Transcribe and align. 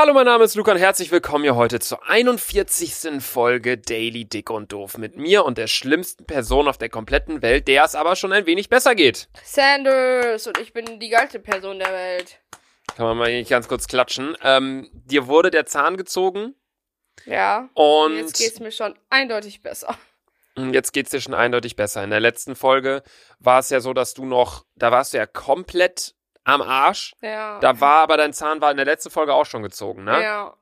Hallo, 0.00 0.12
mein 0.14 0.26
Name 0.26 0.44
ist 0.44 0.54
Luca 0.54 0.70
und 0.70 0.78
herzlich 0.78 1.10
willkommen 1.10 1.42
hier 1.42 1.56
heute 1.56 1.80
zur 1.80 2.08
41. 2.08 3.20
Folge 3.20 3.78
Daily 3.78 4.26
Dick 4.26 4.48
und 4.48 4.70
Doof 4.70 4.96
mit 4.96 5.16
mir 5.16 5.44
und 5.44 5.58
der 5.58 5.66
schlimmsten 5.66 6.24
Person 6.24 6.68
auf 6.68 6.78
der 6.78 6.88
kompletten 6.88 7.42
Welt, 7.42 7.66
der 7.66 7.82
es 7.82 7.96
aber 7.96 8.14
schon 8.14 8.32
ein 8.32 8.46
wenig 8.46 8.68
besser 8.68 8.94
geht. 8.94 9.28
Sanders 9.42 10.46
und 10.46 10.56
ich 10.58 10.72
bin 10.72 11.00
die 11.00 11.08
geilste 11.08 11.40
Person 11.40 11.80
der 11.80 11.92
Welt. 11.92 12.38
Kann 12.96 13.06
man 13.06 13.18
mal 13.18 13.42
ganz 13.42 13.66
kurz 13.66 13.88
klatschen. 13.88 14.36
Ähm, 14.44 14.88
dir 14.92 15.26
wurde 15.26 15.50
der 15.50 15.66
Zahn 15.66 15.96
gezogen 15.96 16.54
Ja. 17.24 17.68
und 17.74 18.18
Jetzt 18.18 18.38
geht's 18.38 18.60
mir 18.60 18.70
schon 18.70 18.96
eindeutig 19.10 19.62
besser. 19.62 19.98
jetzt 20.70 20.92
geht's 20.92 21.10
dir 21.10 21.20
schon 21.20 21.34
eindeutig 21.34 21.74
besser. 21.74 22.04
In 22.04 22.10
der 22.10 22.20
letzten 22.20 22.54
Folge 22.54 23.02
war 23.40 23.58
es 23.58 23.70
ja 23.70 23.80
so, 23.80 23.92
dass 23.94 24.14
du 24.14 24.26
noch, 24.26 24.64
da 24.76 24.92
warst 24.92 25.12
du 25.12 25.16
ja 25.16 25.26
komplett 25.26 26.14
am 26.48 26.62
Arsch. 26.62 27.14
Ja. 27.20 27.58
Da 27.60 27.80
war 27.80 27.98
aber 27.98 28.16
dein 28.16 28.32
Zahn 28.32 28.60
war 28.60 28.70
in 28.70 28.76
der 28.76 28.86
letzten 28.86 29.10
Folge 29.10 29.34
auch 29.34 29.46
schon 29.46 29.62
gezogen, 29.62 30.04
ne? 30.04 30.22
Ja. 30.22 30.54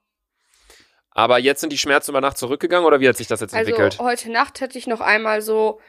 Aber 1.11 1.39
jetzt 1.39 1.61
sind 1.61 1.73
die 1.73 1.79
Schmerzen 1.79 2.11
über 2.11 2.21
Nacht 2.21 2.37
zurückgegangen 2.37 2.87
oder 2.87 3.01
wie 3.01 3.09
hat 3.09 3.17
sich 3.17 3.27
das 3.27 3.41
jetzt 3.41 3.55
Also 3.55 3.71
entwickelt? 3.71 3.99
heute 4.01 4.31
Nacht 4.31 4.61
hätte 4.61 4.77
ich 4.77 4.87
noch 4.87 5.01
einmal 5.01 5.41
so, 5.41 5.81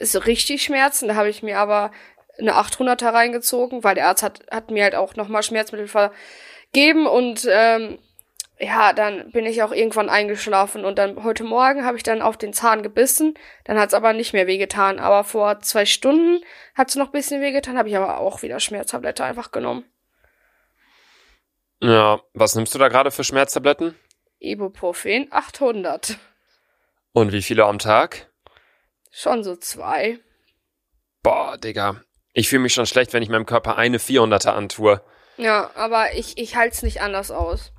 so 0.00 0.20
richtig 0.20 0.62
Schmerzen. 0.62 1.08
Da 1.08 1.16
habe 1.16 1.28
ich 1.28 1.42
mir 1.42 1.58
aber 1.58 1.90
eine 2.38 2.52
800er 2.54 3.12
reingezogen, 3.12 3.82
weil 3.82 3.94
der 3.96 4.08
Arzt 4.08 4.22
hat, 4.22 4.42
hat 4.50 4.70
mir 4.70 4.84
halt 4.84 4.94
auch 4.94 5.16
nochmal 5.16 5.42
Schmerzmittel 5.42 5.88
vergeben 5.88 7.06
und 7.06 7.46
ähm, 7.50 7.98
ja, 8.58 8.92
dann 8.92 9.32
bin 9.32 9.46
ich 9.46 9.62
auch 9.62 9.72
irgendwann 9.72 10.08
eingeschlafen 10.08 10.84
und 10.84 10.96
dann 10.98 11.24
heute 11.24 11.42
Morgen 11.42 11.84
habe 11.84 11.96
ich 11.96 12.04
dann 12.04 12.22
auf 12.22 12.36
den 12.36 12.52
Zahn 12.52 12.82
gebissen. 12.82 13.34
Dann 13.64 13.78
hat 13.78 13.88
es 13.88 13.94
aber 13.94 14.12
nicht 14.12 14.32
mehr 14.32 14.46
wehgetan. 14.46 15.00
Aber 15.00 15.24
vor 15.24 15.60
zwei 15.60 15.84
Stunden 15.86 16.44
hat 16.74 16.88
es 16.88 16.96
noch 16.96 17.06
ein 17.06 17.12
bisschen 17.12 17.40
wehgetan, 17.40 17.76
habe 17.76 17.88
ich 17.88 17.96
aber 17.96 18.18
auch 18.18 18.42
wieder 18.42 18.60
Schmerztablette 18.60 19.24
einfach 19.24 19.50
genommen. 19.50 19.84
Ja, 21.82 22.20
was 22.32 22.54
nimmst 22.54 22.74
du 22.74 22.78
da 22.78 22.88
gerade 22.88 23.10
für 23.10 23.24
Schmerztabletten? 23.24 23.98
Ibuprofen 24.38 25.28
800. 25.30 26.16
Und 27.12 27.32
wie 27.32 27.42
viele 27.42 27.64
am 27.64 27.78
Tag? 27.78 28.30
Schon 29.10 29.42
so 29.42 29.56
zwei. 29.56 30.18
Boah, 31.22 31.58
Digga. 31.58 32.02
Ich 32.32 32.48
fühle 32.48 32.62
mich 32.62 32.74
schon 32.74 32.86
schlecht, 32.86 33.12
wenn 33.12 33.22
ich 33.22 33.28
meinem 33.28 33.46
Körper 33.46 33.76
eine 33.76 33.98
400er 33.98 34.50
antue. 34.50 35.00
Ja, 35.36 35.70
aber 35.74 36.14
ich, 36.14 36.38
ich 36.38 36.56
halte 36.56 36.74
es 36.74 36.82
nicht 36.82 37.00
anders 37.00 37.30
aus. 37.30 37.73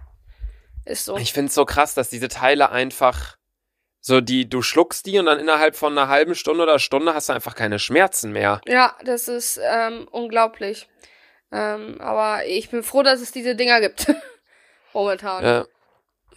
Ist 0.85 1.05
so. 1.05 1.17
Ich 1.17 1.33
find's 1.33 1.55
so 1.55 1.65
krass, 1.65 1.93
dass 1.93 2.09
diese 2.09 2.27
Teile 2.27 2.71
einfach 2.71 3.37
so 4.05 4.21
die, 4.21 4.47
du 4.47 4.61
schluckst 4.61 5.07
die 5.07 5.17
und 5.17 5.25
dann 5.25 5.39
innerhalb 5.39 5.75
von 5.75 5.97
einer 5.97 6.07
halben 6.09 6.35
Stunde 6.35 6.61
oder 6.61 6.77
Stunde 6.77 7.15
hast 7.15 7.29
du 7.29 7.33
einfach 7.33 7.55
keine 7.55 7.79
Schmerzen 7.79 8.31
mehr. 8.31 8.61
Ja, 8.67 8.95
das 9.03 9.27
ist 9.27 9.59
ähm, 9.63 10.07
unglaublich. 10.11 10.87
Ähm, 11.51 11.99
aber 11.99 12.45
ich 12.45 12.69
bin 12.69 12.83
froh, 12.83 13.01
dass 13.01 13.19
es 13.19 13.31
diese 13.31 13.55
Dinger 13.55 13.81
gibt. 13.81 14.13
Momentan. 14.93 15.43
Ja. 15.43 15.65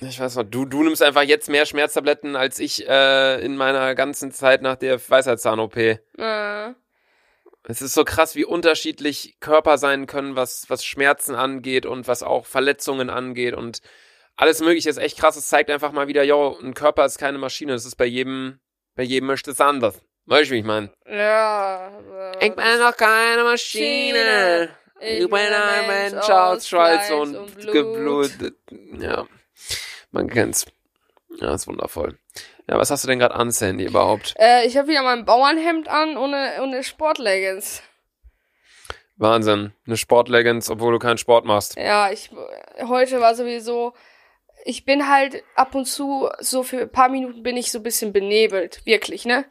Ich 0.01 0.19
weiß 0.19 0.37
noch, 0.37 0.45
du, 0.45 0.65
du 0.65 0.83
nimmst 0.83 1.03
einfach 1.03 1.23
jetzt 1.23 1.51
mehr 1.51 1.67
Schmerztabletten 1.67 2.37
als 2.37 2.59
ich 2.59 2.89
äh, 2.89 3.45
in 3.45 3.57
meiner 3.57 3.95
ganzen 3.95 4.33
Zeit 4.33 4.63
nach 4.63 4.77
der 4.77 4.99
Weisheitszahn-OP. 4.99 5.77
Äh, 5.77 5.99
Es 7.65 7.83
ist 7.83 7.95
so 7.95 8.05
krass, 8.05 8.35
wie 8.35 8.45
unterschiedlich 8.47 9.37
Körper 9.41 9.77
sein 9.77 10.07
können, 10.07 10.37
was, 10.37 10.71
was 10.71 10.87
Schmerzen 10.87 11.35
angeht 11.35 11.85
und 11.85 12.09
was 12.09 12.23
auch 12.23 12.47
Verletzungen 12.47 13.11
angeht 13.11 13.55
und 13.55 13.83
alles 14.39 14.61
mögliche 14.61 14.89
ist 14.89 14.99
echt 14.99 15.19
krass. 15.19 15.37
Es 15.37 15.49
zeigt 15.49 15.69
einfach 15.69 15.93
mal 15.93 16.07
wieder, 16.07 16.23
yo, 16.23 16.57
ein 16.63 16.73
Körper 16.73 17.05
ist 17.05 17.19
keine 17.19 17.39
Maschine. 17.39 17.75
Es 17.75 17.85
ist 17.85 17.97
bei 17.97 18.07
jedem, 18.07 18.61
bei 18.95 19.03
jedem 19.03 19.27
möchte 19.27 19.51
es 19.51 19.61
anders. 19.61 20.01
Weißt 20.27 20.51
du, 20.51 20.55
wie 20.55 20.59
ich 20.61 20.65
meine? 20.65 20.91
ja. 21.07 21.91
Ich 22.41 22.55
bin 22.55 22.79
noch 22.79 22.97
keine 22.97 23.43
Maschine. 23.43 24.71
Ich 25.01 25.29
bin 25.29 25.35
ein 25.35 25.87
Mensch 25.87 26.29
aus 26.29 26.69
Schweiß 26.69 27.11
und, 27.13 27.55
Blut. 27.57 27.73
Geblut. 27.73 28.33
Ja, 29.01 29.27
man 30.13 30.29
kennt's. 30.29 30.67
Ja, 31.41 31.55
ist 31.55 31.67
wundervoll. 31.67 32.17
Ja, 32.69 32.79
was 32.79 32.91
hast 32.91 33.05
du 33.05 33.09
denn 33.09 33.19
gerade 33.19 33.35
an, 33.35 33.51
Sandy, 33.51 33.87
überhaupt? 33.87 34.35
Äh, 34.39 34.67
ich 34.67 34.77
habe 34.77 34.89
wieder 34.89 35.03
mein 35.03 35.25
Bauernhemd 35.25 35.89
an 35.89 36.17
ohne, 36.17 36.59
ohne 36.63 36.85
Sportleggings. 36.85 37.83
Wahnsinn. 39.17 39.73
Eine 39.87 39.97
Sportleggings, 39.97 40.71
obwohl 40.71 40.93
du 40.93 40.99
keinen 41.01 41.19
Sport 41.19 41.45
machst. 41.45 41.77
Ja, 41.77 42.11
ich 42.13 42.31
heute 42.87 43.21
war 43.21 43.35
sowieso. 43.35 43.95
Ich 44.69 44.85
bin 44.85 45.09
halt 45.09 45.43
ab 45.55 45.75
und 45.75 45.87
zu, 45.87 46.29
so 46.41 46.63
für 46.63 46.83
ein 46.83 46.93
paar 46.93 47.09
Minuten 47.09 47.43
bin 47.43 47.57
ich 47.57 47.73
so 47.73 47.79
ein 47.79 47.83
bisschen 47.83 48.13
benebelt, 48.13 48.85
wirklich, 48.85 49.25
ne? 49.25 49.47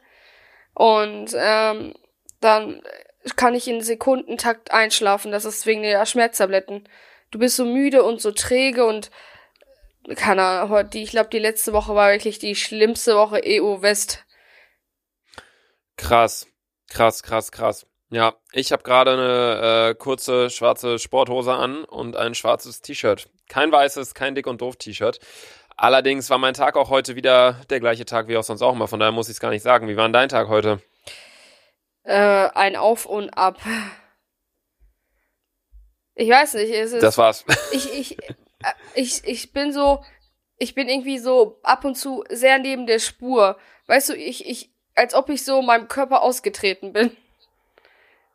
Und 0.74 1.34
ähm, 1.34 1.92
dann 2.40 2.80
kann 3.34 3.56
ich 3.56 3.66
in 3.66 3.80
Sekundentakt 3.80 4.70
einschlafen. 4.70 5.32
Das 5.32 5.44
ist 5.44 5.66
wegen 5.66 5.82
der 5.82 6.06
Schmerztabletten. 6.06 6.88
Du 7.32 7.40
bist 7.40 7.56
so 7.56 7.64
müde 7.64 8.04
und 8.04 8.20
so 8.20 8.30
träge 8.30 8.86
und 8.86 9.10
keine 10.14 10.44
Ahnung, 10.44 10.88
ich 10.94 11.10
glaube, 11.10 11.30
die 11.30 11.40
letzte 11.40 11.72
Woche 11.72 11.96
war 11.96 12.12
wirklich 12.12 12.38
die 12.38 12.54
schlimmste 12.54 13.16
Woche 13.16 13.42
EU 13.44 13.82
West. 13.82 14.24
Krass, 15.96 16.46
krass, 16.88 17.24
krass, 17.24 17.50
krass. 17.50 17.86
Ja, 18.10 18.34
ich 18.52 18.72
habe 18.72 18.82
gerade 18.82 19.12
eine 19.12 19.90
äh, 19.90 19.94
kurze 19.94 20.48
schwarze 20.48 20.98
Sporthose 20.98 21.52
an 21.52 21.84
und 21.84 22.16
ein 22.16 22.34
schwarzes 22.34 22.80
T-Shirt. 22.80 23.28
Kein 23.48 23.70
weißes, 23.70 24.14
kein 24.14 24.34
dick 24.34 24.46
und 24.46 24.62
doof 24.62 24.76
T-Shirt. 24.76 25.20
Allerdings 25.76 26.30
war 26.30 26.38
mein 26.38 26.54
Tag 26.54 26.76
auch 26.76 26.88
heute 26.88 27.16
wieder 27.16 27.60
der 27.68 27.80
gleiche 27.80 28.06
Tag 28.06 28.28
wie 28.28 28.36
auch 28.36 28.42
sonst 28.42 28.62
auch 28.62 28.72
immer. 28.72 28.88
Von 28.88 28.98
daher 28.98 29.12
muss 29.12 29.28
ich 29.28 29.34
es 29.34 29.40
gar 29.40 29.50
nicht 29.50 29.62
sagen. 29.62 29.88
Wie 29.88 29.96
war 29.96 30.04
denn 30.04 30.14
dein 30.14 30.28
Tag 30.30 30.48
heute? 30.48 30.82
Äh, 32.02 32.14
ein 32.14 32.76
Auf 32.76 33.04
und 33.04 33.30
Ab. 33.30 33.58
Ich 36.14 36.30
weiß 36.30 36.54
nicht, 36.54 36.72
es 36.72 36.92
ist. 36.92 37.02
Das 37.02 37.18
war's. 37.18 37.44
ich, 37.72 37.92
ich, 37.92 38.18
äh, 38.18 38.32
ich, 38.94 39.22
ich 39.24 39.52
bin 39.52 39.72
so, 39.72 40.02
ich 40.56 40.74
bin 40.74 40.88
irgendwie 40.88 41.18
so 41.18 41.60
ab 41.62 41.84
und 41.84 41.94
zu 41.94 42.24
sehr 42.30 42.58
neben 42.58 42.86
der 42.86 42.98
Spur. 42.98 43.58
Weißt 43.86 44.08
du, 44.08 44.14
ich, 44.14 44.48
ich, 44.48 44.72
als 44.94 45.14
ob 45.14 45.28
ich 45.28 45.44
so 45.44 45.62
meinem 45.62 45.86
Körper 45.88 46.22
ausgetreten 46.22 46.92
bin. 46.92 47.16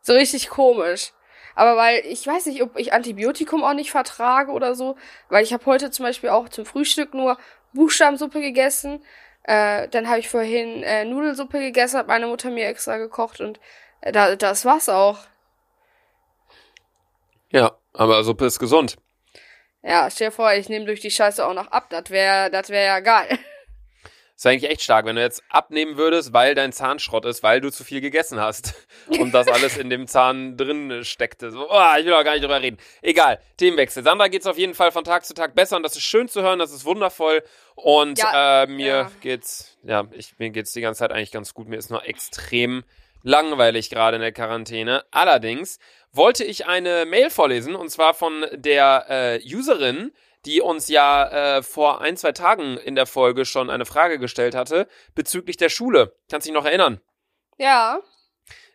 So 0.04 0.12
richtig 0.12 0.50
komisch. 0.50 1.12
Aber 1.54 1.76
weil, 1.76 2.04
ich 2.04 2.26
weiß 2.26 2.46
nicht, 2.46 2.62
ob 2.62 2.76
ich 2.78 2.92
Antibiotikum 2.92 3.64
auch 3.64 3.72
nicht 3.72 3.90
vertrage 3.90 4.52
oder 4.52 4.74
so, 4.74 4.96
weil 5.30 5.42
ich 5.42 5.52
habe 5.54 5.64
heute 5.64 5.90
zum 5.90 6.04
Beispiel 6.04 6.28
auch 6.28 6.48
zum 6.50 6.66
Frühstück 6.66 7.14
nur 7.14 7.38
Buchstabensuppe 7.72 8.40
gegessen. 8.40 9.02
Äh, 9.44 9.88
dann 9.88 10.08
habe 10.08 10.18
ich 10.18 10.28
vorhin 10.28 10.82
äh, 10.82 11.06
Nudelsuppe 11.06 11.58
gegessen, 11.58 11.98
hat 11.98 12.06
meine 12.06 12.26
Mutter 12.26 12.50
mir 12.50 12.66
extra 12.66 12.98
gekocht 12.98 13.40
und 13.40 13.60
äh, 14.02 14.12
da, 14.12 14.36
das 14.36 14.66
war's 14.66 14.90
auch. 14.90 15.20
Ja, 17.50 17.78
aber 17.94 18.24
Suppe 18.24 18.44
ist 18.44 18.58
gesund. 18.58 18.96
Ja, 19.82 20.10
stell 20.10 20.28
dir 20.28 20.32
vor, 20.32 20.52
ich 20.52 20.68
nehme 20.68 20.84
durch 20.84 21.00
die 21.00 21.10
Scheiße 21.10 21.46
auch 21.46 21.54
noch 21.54 21.68
ab. 21.68 21.86
Das 21.88 22.10
wäre 22.10 22.50
das 22.50 22.68
wär 22.68 22.82
ja 22.82 23.00
geil. 23.00 23.38
Ist 24.44 24.50
eigentlich 24.50 24.70
echt 24.70 24.82
stark, 24.82 25.06
wenn 25.06 25.16
du 25.16 25.22
jetzt 25.22 25.42
abnehmen 25.48 25.96
würdest, 25.96 26.34
weil 26.34 26.54
dein 26.54 26.70
Zahn 26.70 26.98
Schrott 26.98 27.24
ist, 27.24 27.42
weil 27.42 27.62
du 27.62 27.72
zu 27.72 27.82
viel 27.82 28.02
gegessen 28.02 28.38
hast 28.38 28.74
und 29.18 29.32
das 29.32 29.48
alles 29.48 29.78
in 29.78 29.88
dem 29.88 30.06
Zahn 30.06 30.58
drin 30.58 31.02
steckte. 31.02 31.50
So, 31.50 31.66
oh, 31.70 31.82
ich 31.98 32.04
will 32.04 32.12
auch 32.12 32.24
gar 32.24 32.32
nicht 32.32 32.44
drüber 32.44 32.60
reden. 32.60 32.76
Egal, 33.00 33.40
Themenwechsel. 33.56 34.04
Sandra 34.04 34.28
geht's 34.28 34.46
auf 34.46 34.58
jeden 34.58 34.74
Fall 34.74 34.92
von 34.92 35.02
Tag 35.02 35.24
zu 35.24 35.32
Tag 35.32 35.54
besser 35.54 35.76
und 35.78 35.82
das 35.82 35.96
ist 35.96 36.02
schön 36.02 36.28
zu 36.28 36.42
hören, 36.42 36.58
das 36.58 36.72
ist 36.72 36.84
wundervoll 36.84 37.42
und 37.74 38.18
Ja, 38.18 38.64
äh, 38.64 38.66
mir 38.66 38.86
ja. 38.86 39.10
geht's, 39.22 39.78
ja, 39.82 40.04
ich, 40.12 40.38
mir 40.38 40.50
geht's 40.50 40.74
die 40.74 40.82
ganze 40.82 40.98
Zeit 40.98 41.12
eigentlich 41.12 41.32
ganz 41.32 41.54
gut. 41.54 41.66
Mir 41.66 41.76
ist 41.76 41.88
nur 41.90 42.06
extrem 42.06 42.84
langweilig 43.22 43.88
gerade 43.88 44.16
in 44.16 44.20
der 44.20 44.32
Quarantäne. 44.32 45.06
Allerdings 45.10 45.78
wollte 46.12 46.44
ich 46.44 46.66
eine 46.66 47.06
Mail 47.06 47.30
vorlesen 47.30 47.74
und 47.74 47.88
zwar 47.88 48.12
von 48.12 48.44
der 48.52 49.06
äh, 49.08 49.40
Userin, 49.42 50.12
die 50.46 50.60
uns 50.60 50.88
ja 50.88 51.58
äh, 51.58 51.62
vor 51.62 52.00
ein, 52.00 52.16
zwei 52.16 52.32
Tagen 52.32 52.76
in 52.76 52.94
der 52.94 53.06
Folge 53.06 53.44
schon 53.44 53.70
eine 53.70 53.86
Frage 53.86 54.18
gestellt 54.18 54.54
hatte 54.54 54.88
bezüglich 55.14 55.56
der 55.56 55.68
Schule. 55.68 56.16
Kannst 56.30 56.46
dich 56.46 56.54
noch 56.54 56.64
erinnern? 56.64 57.00
Ja. 57.58 58.00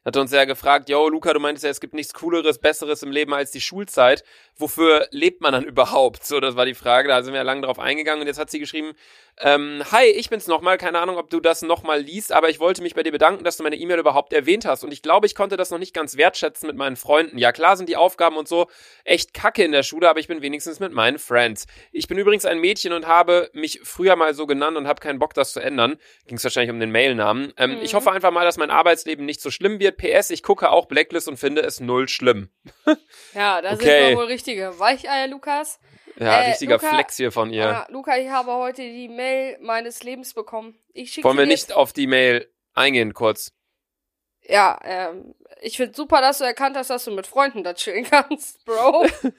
Hatte 0.05 0.21
uns 0.21 0.31
ja 0.31 0.45
gefragt, 0.45 0.89
yo, 0.89 1.09
Luca, 1.09 1.33
du 1.33 1.39
meintest 1.39 1.65
ja, 1.65 1.69
es 1.69 1.81
gibt 1.81 1.93
nichts 1.93 2.13
Cooleres, 2.13 2.59
Besseres 2.59 3.03
im 3.03 3.11
Leben 3.11 3.33
als 3.33 3.51
die 3.51 3.61
Schulzeit. 3.61 4.23
Wofür 4.59 5.07
lebt 5.11 5.41
man 5.41 5.53
dann 5.53 5.63
überhaupt? 5.63 6.25
So, 6.25 6.39
das 6.39 6.55
war 6.55 6.65
die 6.65 6.73
Frage, 6.75 7.07
da 7.07 7.23
sind 7.23 7.33
wir 7.33 7.37
ja 7.39 7.43
lange 7.43 7.61
drauf 7.61 7.79
eingegangen 7.79 8.21
und 8.21 8.27
jetzt 8.27 8.37
hat 8.39 8.51
sie 8.51 8.59
geschrieben, 8.59 8.93
ähm, 9.41 9.81
hi, 9.91 10.03
ich 10.05 10.29
bin's 10.29 10.47
nochmal, 10.47 10.77
keine 10.77 10.99
Ahnung, 10.99 11.17
ob 11.17 11.29
du 11.29 11.39
das 11.39 11.61
nochmal 11.61 12.01
liest, 12.01 12.33
aber 12.33 12.49
ich 12.49 12.59
wollte 12.59 12.81
mich 12.83 12.93
bei 12.93 13.03
dir 13.03 13.11
bedanken, 13.13 13.45
dass 13.45 13.55
du 13.55 13.63
meine 13.63 13.77
E-Mail 13.77 13.97
überhaupt 13.99 14.33
erwähnt 14.33 14.65
hast 14.65 14.83
und 14.83 14.91
ich 14.91 15.01
glaube, 15.01 15.25
ich 15.27 15.33
konnte 15.33 15.55
das 15.55 15.71
noch 15.71 15.79
nicht 15.79 15.93
ganz 15.93 16.17
wertschätzen 16.17 16.67
mit 16.67 16.75
meinen 16.75 16.97
Freunden. 16.97 17.37
Ja, 17.37 17.53
klar 17.53 17.77
sind 17.77 17.87
die 17.87 17.95
Aufgaben 17.95 18.35
und 18.35 18.49
so 18.49 18.67
echt 19.05 19.33
kacke 19.33 19.63
in 19.63 19.71
der 19.71 19.83
Schule, 19.83 20.09
aber 20.09 20.19
ich 20.19 20.27
bin 20.27 20.41
wenigstens 20.41 20.81
mit 20.81 20.91
meinen 20.91 21.19
Friends. 21.19 21.65
Ich 21.93 22.07
bin 22.09 22.17
übrigens 22.17 22.43
ein 22.45 22.59
Mädchen 22.59 22.91
und 22.91 23.07
habe 23.07 23.49
mich 23.53 23.79
früher 23.83 24.17
mal 24.17 24.33
so 24.33 24.45
genannt 24.45 24.75
und 24.75 24.87
habe 24.87 24.99
keinen 24.99 25.19
Bock, 25.19 25.33
das 25.33 25.53
zu 25.53 25.61
ändern. 25.61 25.95
Ging 26.27 26.35
es 26.35 26.43
wahrscheinlich 26.43 26.71
um 26.71 26.79
den 26.81 26.91
Mailnamen. 26.91 27.53
Ähm, 27.57 27.69
Mhm. 27.75 27.81
Ich 27.81 27.93
hoffe 27.93 28.11
einfach 28.11 28.31
mal, 28.31 28.43
dass 28.43 28.57
mein 28.57 28.71
Arbeitsleben 28.71 29.25
nicht 29.25 29.39
so 29.41 29.51
schlimm 29.51 29.79
wird. 29.79 29.97
PS, 29.97 30.31
ich 30.31 30.43
gucke 30.43 30.69
auch 30.71 30.87
Blacklist 30.87 31.27
und 31.29 31.37
finde 31.37 31.61
es 31.61 31.79
null 31.79 32.09
schlimm. 32.09 32.49
Ja, 33.33 33.61
da 33.61 33.73
Okay. 33.73 33.85
sind 33.85 34.09
wir 34.09 34.17
wohl 34.17 34.25
richtige 34.49 34.79
Weicheier, 34.79 35.27
Lukas. 35.27 35.79
Ja, 36.17 36.41
Äh, 36.41 36.49
richtiger 36.49 36.75
Luca- 36.75 36.89
Flex 36.89 37.15
hier 37.17 37.31
von 37.31 37.51
ihr. 37.51 37.61
Ja, 37.63 37.87
Luca, 37.89 38.17
ich 38.17 38.29
habe 38.29 38.51
heute 38.53 38.81
die 38.81 39.07
Mail 39.07 39.57
meines 39.61 40.03
Lebens 40.03 40.33
bekommen. 40.33 40.77
Ich 40.93 41.11
schicke 41.13 41.27
Wollen 41.27 41.37
wir 41.37 41.45
nicht 41.45 41.71
auf 41.71 41.93
die 41.93 42.07
Mail 42.07 42.51
eingehen 42.73 43.13
kurz? 43.13 43.51
Ja, 44.41 44.79
ähm, 44.83 45.35
ich 45.61 45.77
finde 45.77 45.95
super, 45.95 46.19
dass 46.21 46.39
du 46.39 46.43
erkannt 46.45 46.75
hast, 46.75 46.89
dass 46.89 47.05
du 47.05 47.11
mit 47.11 47.27
Freunden 47.27 47.63
da 47.63 47.73
chillen 47.73 48.05
kannst, 48.05 48.63
Bro. 48.65 49.05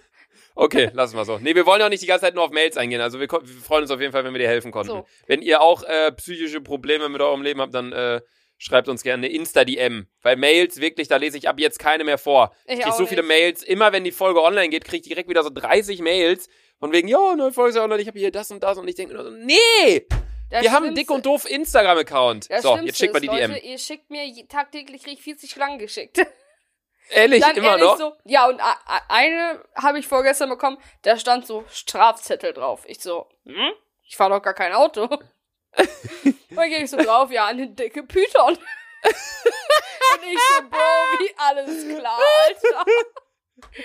Okay, 0.57 0.91
lassen 0.93 1.17
wir 1.17 1.25
so. 1.25 1.39
Nee, 1.39 1.55
wir 1.55 1.65
wollen 1.65 1.81
ja 1.81 1.87
auch 1.87 1.91
nicht 1.91 2.03
die 2.03 2.07
ganze 2.07 2.27
Zeit 2.27 2.35
nur 2.35 2.45
auf 2.45 2.51
Mails 2.51 2.77
eingehen. 2.77 3.01
Also 3.01 3.19
wir, 3.21 3.29
wir 3.31 3.63
freuen 3.63 3.83
uns 3.83 3.91
auf 3.91 4.01
jeden 4.01 4.13
Fall, 4.13 4.25
wenn 4.25 4.35
wir 4.35 4.41
dir 4.41 4.49
helfen 4.49 4.73
konnten. 4.73 4.89
So. 4.93 5.07
Wenn 5.27 5.43
ihr 5.43 5.61
auch 5.63 5.83
äh, 5.85 6.13
psychische 6.13 6.61
Probleme 6.61 7.09
mit 7.09 7.21
eurem 7.21 7.43
Leben 7.43 7.61
habt, 7.61 7.73
dann 7.73 7.93
äh, 7.93 8.21
schreibt 8.61 8.89
uns 8.89 9.03
gerne 9.03 9.27
eine 9.27 9.35
Insta-DM. 9.35 10.07
Weil 10.23 10.37
Mails, 10.37 10.81
wirklich, 10.81 11.09
da 11.09 11.17
lese 11.17 11.39
ich 11.39 11.49
ab 11.49 11.59
jetzt 11.59 11.79
keine 11.79 12.05
mehr 12.05 12.19
vor. 12.19 12.55
Ich 12.67 12.75
Ich 12.75 12.81
krieg 12.81 12.93
auch 12.93 12.99
so 12.99 13.07
viele 13.07 13.23
nicht. 13.23 13.29
Mails. 13.29 13.63
Immer 13.63 13.93
wenn 13.93 14.05
die 14.05 14.13
Folge 14.13 14.43
online 14.43 14.69
geht, 14.69 14.85
krieg 14.85 15.01
ich 15.01 15.09
direkt 15.09 15.29
wieder 15.29 15.43
so 15.43 15.51
30 15.51 16.01
Mails. 16.01 16.49
Von 16.79 16.93
wegen, 16.93 17.09
ja, 17.09 17.35
neue 17.35 17.53
Folge 17.53 17.71
ist 17.71 17.77
ja 17.77 17.83
online, 17.83 18.03
ich 18.03 18.09
habe 18.09 18.19
hier 18.19 18.31
das 18.31 18.51
und 18.51 18.63
das. 18.63 18.77
Und 18.79 18.87
ich 18.87 18.95
denke 18.95 19.15
nur 19.15 19.25
so, 19.25 19.31
nee! 19.31 20.07
Das 20.51 20.63
wir 20.63 20.73
haben 20.73 20.87
einen 20.87 20.95
dick 20.95 21.11
und 21.11 21.25
doof 21.25 21.49
Instagram-Account. 21.49 22.49
So, 22.61 22.77
jetzt 22.77 22.99
schickt 22.99 23.15
mal 23.15 23.21
die 23.21 23.29
ist, 23.29 23.35
DM. 23.35 23.53
Leute, 23.53 23.65
ihr 23.65 23.79
schickt 23.79 24.11
mir 24.11 24.49
tagtäglich 24.49 25.03
krieg 25.05 25.15
ich 25.15 25.23
40 25.23 25.51
Schlangen 25.51 25.79
geschickt. 25.79 26.19
Ehrlich, 27.11 27.41
Dann 27.41 27.57
immer 27.57 27.71
ehrlich 27.71 27.85
noch? 27.85 27.99
so, 27.99 28.13
ja, 28.25 28.47
und 28.47 28.61
eine 29.09 29.65
habe 29.75 29.99
ich 29.99 30.07
vorgestern 30.07 30.49
bekommen, 30.49 30.79
da 31.03 31.19
stand 31.19 31.45
so 31.45 31.65
Strafzettel 31.69 32.53
drauf. 32.53 32.85
Ich 32.87 33.01
so, 33.01 33.27
hm? 33.45 33.73
Ich 34.05 34.17
fahre 34.17 34.31
doch 34.31 34.43
gar 34.43 34.55
kein 34.55 34.73
Auto. 34.73 35.09
dann 36.51 36.69
gehe 36.69 36.85
ich 36.85 36.91
so 36.91 36.97
drauf, 36.97 37.31
ja, 37.31 37.47
eine 37.47 37.69
dicke 37.69 38.03
Python. 38.03 38.57
und 39.03 40.25
ich 40.31 40.39
so, 40.39 40.63
Bro, 40.69 40.79
wie 41.19 41.35
alles 41.37 41.99
klar, 41.99 42.19
Alter. 42.47 42.85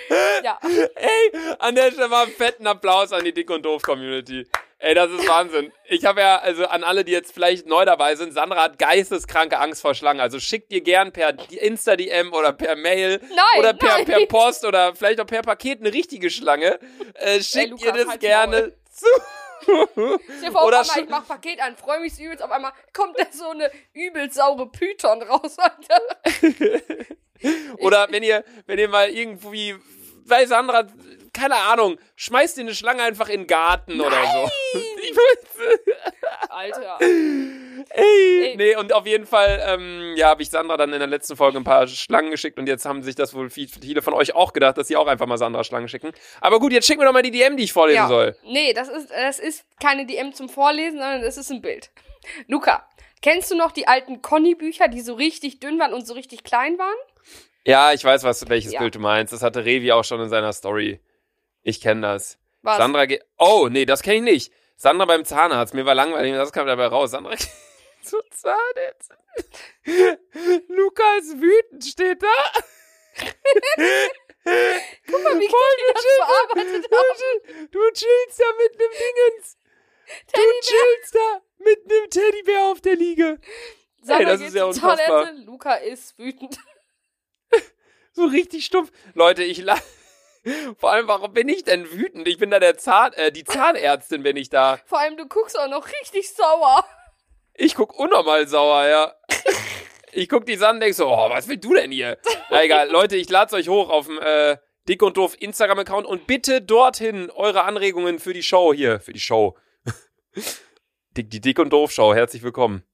ja, 0.44 0.58
Ey, 0.62 1.32
an 1.58 1.74
der 1.74 1.90
Stelle 1.92 2.08
mal 2.08 2.24
einen 2.24 2.32
fetten 2.32 2.66
Applaus 2.66 3.12
an 3.12 3.24
die 3.24 3.32
Dick 3.32 3.50
und 3.50 3.64
Doof 3.64 3.82
Community. 3.82 4.46
Ey, 4.78 4.94
das 4.94 5.10
ist 5.10 5.26
Wahnsinn. 5.26 5.72
Ich 5.86 6.04
habe 6.04 6.20
ja, 6.20 6.38
also 6.38 6.66
an 6.66 6.84
alle, 6.84 7.02
die 7.02 7.12
jetzt 7.12 7.32
vielleicht 7.32 7.66
neu 7.66 7.86
dabei 7.86 8.14
sind, 8.14 8.32
Sandra 8.34 8.64
hat 8.64 8.78
geisteskranke 8.78 9.58
Angst 9.58 9.80
vor 9.80 9.94
Schlangen. 9.94 10.20
Also 10.20 10.38
schickt 10.38 10.70
ihr 10.70 10.82
gern 10.82 11.12
per 11.12 11.34
Insta-DM 11.50 12.32
oder 12.34 12.52
per 12.52 12.76
Mail 12.76 13.18
Nein, 13.22 13.58
oder 13.58 13.72
per, 13.72 13.96
nein. 13.96 14.04
per 14.04 14.26
Post 14.26 14.66
oder 14.66 14.94
vielleicht 14.94 15.18
auch 15.20 15.26
per 15.26 15.40
Paket 15.40 15.80
eine 15.80 15.94
richtige 15.94 16.28
Schlange. 16.28 16.78
Äh, 17.14 17.40
schickt 17.40 17.70
Lukas, 17.70 17.86
ihr 17.86 17.92
das 17.92 18.06
halt's 18.08 18.20
gerne 18.20 18.72
zu. 18.90 19.06
Vor, 20.52 20.66
Oder 20.66 20.80
auf 20.80 20.90
einmal, 20.90 21.04
ich 21.04 21.08
mach 21.08 21.26
Paket 21.26 21.60
an, 21.60 21.76
freue 21.76 22.00
mich 22.00 22.18
übelst, 22.18 22.42
auf 22.42 22.50
einmal 22.50 22.72
kommt 22.92 23.18
da 23.18 23.24
so 23.30 23.50
eine 23.50 23.70
übelst 23.92 24.36
saure 24.36 24.70
Python 24.70 25.22
raus, 25.22 25.56
Alter. 25.58 26.00
Oder 27.78 28.06
wenn 28.10 28.22
ihr, 28.22 28.44
wenn 28.66 28.78
ihr 28.78 28.88
mal 28.88 29.08
irgendwie, 29.08 29.74
weil 30.24 30.46
Sandra, 30.46 30.86
keine 31.36 31.56
Ahnung, 31.56 31.98
schmeißt 32.16 32.56
ihr 32.58 32.62
eine 32.64 32.74
Schlange 32.74 33.02
einfach 33.02 33.28
in 33.28 33.42
den 33.42 33.46
Garten 33.46 34.00
oder 34.00 34.16
so. 34.32 34.50
Alter. 36.48 36.98
Ey, 37.00 38.44
Ey. 38.50 38.56
nee, 38.56 38.76
und 38.76 38.92
auf 38.92 39.06
jeden 39.06 39.26
Fall, 39.26 39.62
ähm, 39.66 40.14
ja, 40.16 40.28
habe 40.28 40.42
ich 40.42 40.50
Sandra 40.50 40.76
dann 40.76 40.92
in 40.92 40.98
der 40.98 41.08
letzten 41.08 41.36
Folge 41.36 41.58
ein 41.58 41.64
paar 41.64 41.86
Schlangen 41.86 42.30
geschickt 42.30 42.58
und 42.58 42.66
jetzt 42.66 42.84
haben 42.86 43.02
sich 43.02 43.14
das 43.14 43.34
wohl 43.34 43.50
viel- 43.50 43.68
viele 43.68 44.02
von 44.02 44.14
euch 44.14 44.34
auch 44.34 44.52
gedacht, 44.52 44.76
dass 44.78 44.88
sie 44.88 44.96
auch 44.96 45.06
einfach 45.06 45.26
mal 45.26 45.38
Sandra 45.38 45.64
Schlangen 45.64 45.88
schicken. 45.88 46.12
Aber 46.40 46.58
gut, 46.58 46.72
jetzt 46.72 46.86
schick 46.86 46.98
mir 46.98 47.04
doch 47.04 47.12
mal 47.12 47.22
die 47.22 47.30
DM, 47.30 47.56
die 47.56 47.64
ich 47.64 47.72
vorlesen 47.72 47.96
Ja. 48.02 48.08
soll. 48.08 48.36
Nee, 48.44 48.72
das 48.72 48.88
ist, 48.88 49.10
das 49.10 49.38
ist 49.38 49.64
keine 49.80 50.06
DM 50.06 50.32
zum 50.32 50.48
Vorlesen, 50.48 50.98
sondern 50.98 51.22
das 51.22 51.36
ist 51.36 51.50
ein 51.50 51.60
Bild. 51.60 51.90
Luca, 52.48 52.88
kennst 53.22 53.50
du 53.50 53.54
noch 53.56 53.72
die 53.72 53.86
alten 53.86 54.22
Conny-Bücher, 54.22 54.88
die 54.88 55.00
so 55.00 55.14
richtig 55.14 55.60
dünn 55.60 55.78
waren 55.78 55.92
und 55.92 56.06
so 56.06 56.14
richtig 56.14 56.42
klein 56.44 56.78
waren? 56.78 56.96
Ja, 57.64 57.92
ich 57.92 58.04
weiß, 58.04 58.22
was, 58.24 58.48
welches 58.48 58.72
Ja. 58.72 58.80
Bild 58.80 58.94
du 58.94 59.00
meinst. 59.00 59.32
Das 59.32 59.42
hatte 59.42 59.64
Revi 59.64 59.92
auch 59.92 60.04
schon 60.04 60.20
in 60.20 60.28
seiner 60.28 60.52
Story. 60.52 61.00
Ich 61.66 61.80
kenne 61.80 62.02
das. 62.02 62.38
Was? 62.62 62.76
Sandra 62.76 63.06
geht. 63.06 63.24
Oh, 63.38 63.66
nee, 63.68 63.86
das 63.86 64.02
kenne 64.02 64.18
ich 64.18 64.22
nicht. 64.22 64.52
Sandra 64.76 65.04
beim 65.04 65.24
Zahnarzt. 65.24 65.74
Mir 65.74 65.84
war 65.84 65.96
langweilig, 65.96 66.32
das 66.34 66.52
kam 66.52 66.68
dabei 66.68 66.86
raus. 66.86 67.10
Sandra 67.10 67.30
geht 67.34 67.50
zu 68.02 68.18
Zahnarzt. 68.30 69.10
Luca 70.68 71.16
ist 71.18 71.40
wütend, 71.40 71.84
steht 71.84 72.22
da. 72.22 72.28
Guck 75.08 75.24
mal, 75.24 75.40
wie 75.40 75.48
gut 75.48 75.56
die 75.76 75.92
das 75.92 76.04
bearbeitet 76.18 76.88
haben. 76.92 77.68
Du 77.72 77.80
chillst 77.92 78.38
da 78.38 78.44
mit 78.62 78.78
nem 78.78 78.90
Dingens. 78.92 79.58
Du 80.32 80.40
chillst 80.60 81.14
da 81.16 81.42
mit 81.58 81.84
nem 81.88 82.10
Teddybär 82.10 82.64
auf 82.66 82.80
der 82.80 82.94
Liege. 82.94 83.40
Sag 84.02 84.20
Ey, 84.20 84.24
mal, 84.24 84.30
das 84.30 84.38
geht 84.38 84.48
ist 84.50 84.54
ja 84.54 84.64
unfassbar. 84.66 85.32
Luca 85.32 85.74
ist 85.74 86.16
wütend. 86.16 86.58
So 88.12 88.24
richtig 88.24 88.64
stumpf. 88.64 88.92
Leute, 89.12 89.42
ich 89.44 89.58
la 89.58 89.78
Vor 90.78 90.92
allem, 90.92 91.08
warum 91.08 91.32
bin 91.32 91.48
ich 91.48 91.64
denn 91.64 91.90
wütend? 91.90 92.28
Ich 92.28 92.38
bin 92.38 92.50
da 92.50 92.60
der 92.60 92.78
Zahn, 92.78 93.12
äh, 93.14 93.32
die 93.32 93.44
Zahnärztin 93.44 94.22
bin 94.22 94.36
ich 94.36 94.48
da. 94.48 94.78
Vor 94.86 94.98
allem, 94.98 95.16
du 95.16 95.26
guckst 95.26 95.58
auch 95.58 95.68
noch 95.68 95.86
richtig 95.86 96.32
sauer. 96.32 96.84
Ich 97.54 97.74
guck 97.74 97.98
unnormal 97.98 98.46
sauer, 98.46 98.86
ja. 98.86 99.14
Ich 100.12 100.28
guck 100.28 100.46
die 100.46 100.58
an 100.62 100.76
und 100.76 100.80
denk 100.80 100.94
so, 100.94 101.08
oh, 101.08 101.30
was 101.30 101.48
willst 101.48 101.64
du 101.64 101.74
denn 101.74 101.90
hier? 101.90 102.18
Na 102.50 102.62
egal, 102.62 102.88
Leute, 102.90 103.16
ich 103.16 103.28
lad's 103.28 103.52
euch 103.52 103.68
hoch 103.68 103.90
auf 103.90 104.06
dem 104.06 104.18
äh, 104.18 104.56
Dick 104.88 105.02
und 105.02 105.16
Doof 105.16 105.36
Instagram-Account 105.38 106.06
und 106.06 106.26
bitte 106.26 106.62
dorthin 106.62 107.30
eure 107.30 107.64
Anregungen 107.64 108.18
für 108.18 108.32
die 108.32 108.42
Show 108.42 108.72
hier. 108.72 109.00
Für 109.00 109.12
die 109.12 109.20
Show. 109.20 109.56
Dick, 111.16 111.30
die 111.30 111.40
Dick 111.40 111.58
und 111.58 111.70
Doof 111.70 111.90
Show, 111.90 112.14
herzlich 112.14 112.42
willkommen. 112.42 112.84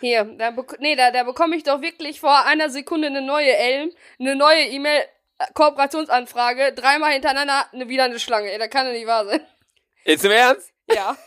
Hier, 0.00 0.24
da, 0.24 0.54
nee, 0.78 0.96
da, 0.96 1.10
da 1.10 1.24
bekomme 1.24 1.56
ich 1.56 1.62
doch 1.62 1.80
wirklich 1.80 2.20
vor 2.20 2.44
einer 2.44 2.70
Sekunde 2.70 3.08
eine 3.08 3.22
neue 3.22 3.54
Elm, 3.54 3.90
eine 4.18 4.36
neue 4.36 4.64
E-Mail, 4.64 5.02
Kooperationsanfrage, 5.54 6.72
dreimal 6.74 7.12
hintereinander 7.12 7.66
eine, 7.72 7.88
wieder 7.88 8.04
eine 8.04 8.18
Schlange. 8.18 8.50
Ey, 8.50 8.58
das 8.58 8.70
kann 8.70 8.86
doch 8.86 8.92
nicht 8.92 9.06
wahr 9.06 9.24
sein. 9.24 9.40
Jetzt 10.04 10.24
im 10.24 10.32
Ernst? 10.32 10.72
Ja. 10.92 11.16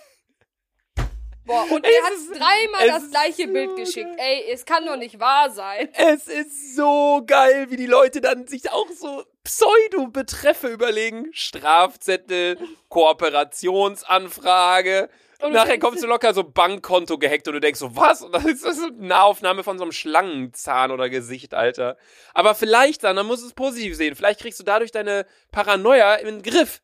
Boah, 1.45 1.65
und 1.71 1.85
er 1.85 2.03
hat 2.03 2.11
dreimal 2.29 2.87
das 2.87 3.09
gleiche 3.09 3.47
so 3.47 3.53
Bild 3.53 3.75
geschickt. 3.75 4.11
Ey, 4.17 4.43
es 4.51 4.65
kann 4.65 4.85
doch 4.85 4.97
nicht 4.97 5.19
wahr 5.19 5.49
sein. 5.49 5.89
Es 5.93 6.27
ist 6.27 6.75
so 6.75 7.23
geil, 7.25 7.71
wie 7.71 7.77
die 7.77 7.87
Leute 7.87 8.21
dann 8.21 8.45
sich 8.47 8.71
auch 8.71 8.87
so 8.89 9.23
Pseudo-Betreffe 9.43 10.67
überlegen. 10.67 11.33
Strafzettel, 11.33 12.59
Kooperationsanfrage. 12.89 15.09
Und 15.41 15.53
Nachher 15.53 15.79
kommst 15.79 16.03
du 16.03 16.07
locker 16.07 16.33
so 16.33 16.43
Bankkonto 16.43 17.17
gehackt 17.17 17.47
und 17.47 17.55
du 17.55 17.59
denkst 17.59 17.79
so, 17.79 17.95
was? 17.95 18.21
Und 18.21 18.33
das 18.33 18.45
ist 18.45 18.83
eine 18.83 18.91
Nahaufnahme 18.91 19.63
von 19.63 19.77
so 19.77 19.83
einem 19.83 19.91
Schlangenzahn 19.91 20.91
oder 20.91 21.09
Gesicht, 21.09 21.53
Alter. 21.53 21.97
Aber 22.33 22.53
vielleicht 22.53 23.03
dann, 23.03 23.15
dann 23.15 23.25
musst 23.25 23.41
du 23.41 23.47
es 23.47 23.53
positiv 23.53 23.95
sehen. 23.95 24.15
Vielleicht 24.15 24.39
kriegst 24.39 24.59
du 24.59 24.63
dadurch 24.63 24.91
deine 24.91 25.25
Paranoia 25.51 26.15
in 26.15 26.27
den 26.27 26.41
Griff. 26.43 26.81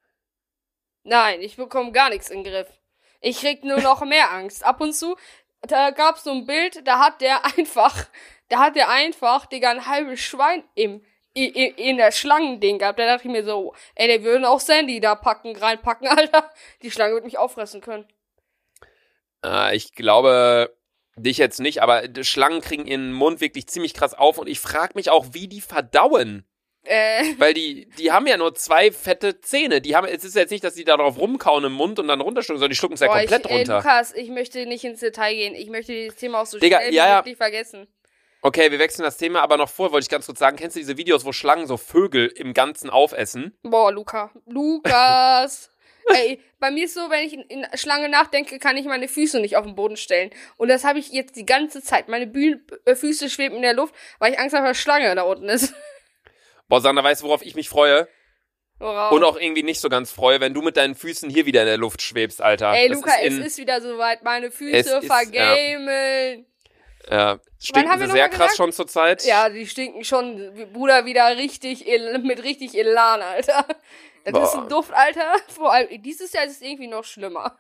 Nein, 1.04 1.42
ich 1.42 1.56
bekomme 1.56 1.92
gar 1.92 2.09
nichts 2.09 2.30
in 2.30 2.44
den 2.44 2.51
Griff. 2.51 2.68
Ich 3.21 3.39
krieg 3.39 3.63
nur 3.63 3.80
noch 3.80 4.04
mehr 4.04 4.31
Angst. 4.31 4.65
Ab 4.65 4.81
und 4.81 4.94
zu, 4.94 5.15
da 5.62 5.92
gab's 5.92 6.24
so 6.24 6.31
ein 6.31 6.45
Bild, 6.45 6.86
da 6.88 7.00
hat 7.00 7.21
der 7.21 7.45
einfach, 7.45 8.07
da 8.50 8.60
hat 8.60 8.75
der 8.75 8.89
einfach, 8.89 9.45
Digga, 9.45 9.71
ein 9.71 9.86
halbes 9.86 10.19
Schwein 10.19 10.63
im, 10.75 11.03
in 11.33 11.98
der 11.98 12.12
Schlangending 12.12 12.80
gehabt. 12.80 12.98
Da 12.98 13.06
dachte 13.06 13.27
ich 13.27 13.31
mir 13.31 13.44
so, 13.44 13.75
ey, 13.95 14.07
der 14.07 14.24
würden 14.24 14.45
auch 14.45 14.60
Sandy 14.60 15.00
da 15.00 15.15
packen, 15.15 15.56
reinpacken, 15.56 16.07
Alter. 16.18 16.51
Die 16.81 16.92
Schlange 16.92 17.13
wird 17.13 17.25
mich 17.25 17.38
auffressen 17.38 17.81
können. 17.81 18.07
Äh, 19.44 19.75
ich 19.75 19.94
glaube, 19.94 20.75
dich 21.15 21.38
jetzt 21.38 21.60
nicht, 21.60 21.82
aber 21.82 22.03
Schlangen 22.22 22.62
kriegen 22.62 22.86
ihren 22.86 23.13
Mund 23.13 23.41
wirklich 23.41 23.67
ziemlich 23.67 23.94
krass 23.94 24.13
auf 24.13 24.38
und 24.38 24.48
ich 24.48 24.60
frage 24.60 24.94
mich 24.96 25.10
auch, 25.10 25.27
wie 25.32 25.48
die 25.48 25.62
verdauen. 25.62 26.46
Äh, 26.84 27.34
Weil 27.38 27.53
die, 27.53 27.89
die 27.98 28.12
haben 28.12 28.27
ja 28.27 28.38
nur 28.38 28.56
zwei 28.56 28.91
fette 28.91 29.41
Zähne. 29.41 29.82
Die 29.82 29.96
haben, 29.96 30.08
es 30.08 30.24
ist 30.24 30.36
jetzt 30.36 30.51
nicht, 30.51 30.63
dass 30.63 30.75
die 30.75 30.86
da 30.86 30.96
drauf 30.96 31.17
rumkauen 31.17 31.65
im 31.65 31.74
Mund 31.74 32.00
und 32.00 32.08
dann 32.08 32.22
runterschlucken, 32.22 32.60
sondern 32.60 32.72
die 32.72 32.77
schlucken 32.77 32.94
es 32.94 33.01
ja 33.01 33.08
komplett 33.08 33.46
ich, 33.46 33.51
ey, 33.51 33.58
runter. 33.58 33.77
Lukas, 33.77 34.13
ich 34.13 34.29
möchte 34.29 34.65
nicht 34.65 34.86
ins 34.86 35.01
Detail 35.01 35.34
gehen. 35.34 35.53
Ich 35.53 35.70
möchte 35.70 35.91
dieses 35.91 36.17
Thema 36.17 36.41
auch 36.41 36.46
so 36.46 36.60
Digga, 36.60 36.77
schnell 36.77 36.91
wie 36.91 36.96
ja. 36.96 37.17
möglich 37.17 37.36
vergessen. 37.36 37.88
Okay, 38.41 38.72
wir 38.72 38.79
wechseln 38.79 39.03
das 39.03 39.17
Thema, 39.17 39.41
aber 39.41 39.58
noch 39.58 39.70
vor 39.70 39.91
wollte 39.91 40.06
ich 40.06 40.10
ganz 40.10 40.27
kurz 40.27 40.39
sagen, 40.39 40.56
kennst 40.56 40.75
du 40.75 40.79
diese 40.79 40.96
Videos, 40.96 41.25
wo 41.25 41.34
Schlangen 41.34 41.67
so 41.67 41.75
Vögel 41.75 42.27
im 42.27 42.53
Ganzen 42.53 42.89
aufessen? 42.89 43.58
Boah, 43.63 43.91
Luca. 43.91 44.32
Lukas. 44.46 45.70
Ey, 46.14 46.40
bei 46.60 46.72
mir 46.72 46.86
ist 46.86 46.94
so, 46.94 47.10
wenn 47.10 47.26
ich 47.26 47.34
in, 47.34 47.66
Schlange 47.76 48.10
nachdenke, 48.10 48.60
kann 48.60 48.78
ich 48.78 48.86
meine 48.86 49.08
Füße 49.08 49.40
nicht 49.40 49.58
auf 49.58 49.66
den 49.66 49.76
Boden 49.76 49.98
stellen. 49.98 50.32
Und 50.58 50.70
das 50.70 50.84
habe 50.84 51.00
ich 51.00 51.12
jetzt 51.12 51.36
die 51.36 51.46
ganze 51.46 51.82
Zeit. 51.82 52.08
Meine 52.08 52.28
Bühne, 52.28 52.62
äh, 52.86 52.96
Füße 52.96 53.30
schweben 53.30 53.58
in 53.58 53.62
der 53.62 53.74
Luft, 53.74 53.94
weil 54.20 54.34
ich 54.34 54.40
Angst 54.40 54.56
habe, 54.56 54.68
dass 54.68 54.78
Schlange 54.78 55.14
da 55.16 55.24
unten 55.24 55.50
ist. 55.50 55.74
Boah, 56.68 56.82
Sandra, 56.82 57.04
weißt 57.04 57.22
du, 57.22 57.28
worauf 57.28 57.42
ich 57.42 57.56
mich 57.56 57.70
freue? 57.70 58.08
Worauf? 58.80 59.12
Und 59.12 59.24
auch 59.24 59.38
irgendwie 59.38 59.64
nicht 59.64 59.82
so 59.82 59.90
ganz 59.90 60.12
freue, 60.12 60.40
wenn 60.40 60.54
du 60.54 60.62
mit 60.62 60.78
deinen 60.78 60.96
Füßen 60.96 61.30
hier 61.30 61.46
wieder 61.46 61.62
in 61.62 61.68
der 61.68 61.78
Luft 61.78 62.02
schwebst, 62.02 62.42
Alter. 62.42 62.74
Ey, 62.74 62.90
Das 62.90 62.98
Luca, 62.98 63.16
ist 63.16 63.28
es 63.28 63.38
in, 63.38 63.44
ist 63.44 63.58
wieder 63.58 63.82
soweit. 63.82 64.24
Meine 64.24 64.48
Es 64.48 64.56
Füße 64.56 64.78
ist, 64.78 65.34
ja. 65.34 65.56
Ja, 67.10 67.40
stinken 67.60 68.00
sie 68.00 68.08
sehr 68.08 68.28
krass 68.30 68.56
schon 68.58 68.74
zur 68.74 68.88
Zeit. 68.88 69.24
Ja, 69.24 69.50
die 69.50 69.66
stinken 69.66 70.04
schon, 70.04 70.54
Bruder, 70.74 71.06
wieder 71.06 71.38
richtig, 71.38 71.86
mit 72.22 72.44
richtig 72.44 72.78
Elan, 72.78 73.22
Alter. 73.22 73.66
Das 74.34 74.50
ist 74.50 74.53
Boah. 74.55 74.63
ein 74.63 74.69
Duft, 74.69 74.93
Alter. 74.93 75.34
Vor 75.48 75.72
allem, 75.72 76.01
dieses 76.01 76.34
Jahr 76.34 76.46
ist 76.46 76.53
es 76.57 76.62
irgendwie 76.62 76.88
noch 76.88 77.03
schlimmer. 77.03 77.57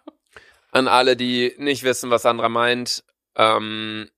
An 0.71 0.87
alle, 0.87 1.15
die 1.15 1.55
nicht 1.57 1.83
wissen, 1.83 2.09
was 2.09 2.23
Sandra 2.23 2.49
meint. 2.49 3.03
Ähm, 3.35 4.09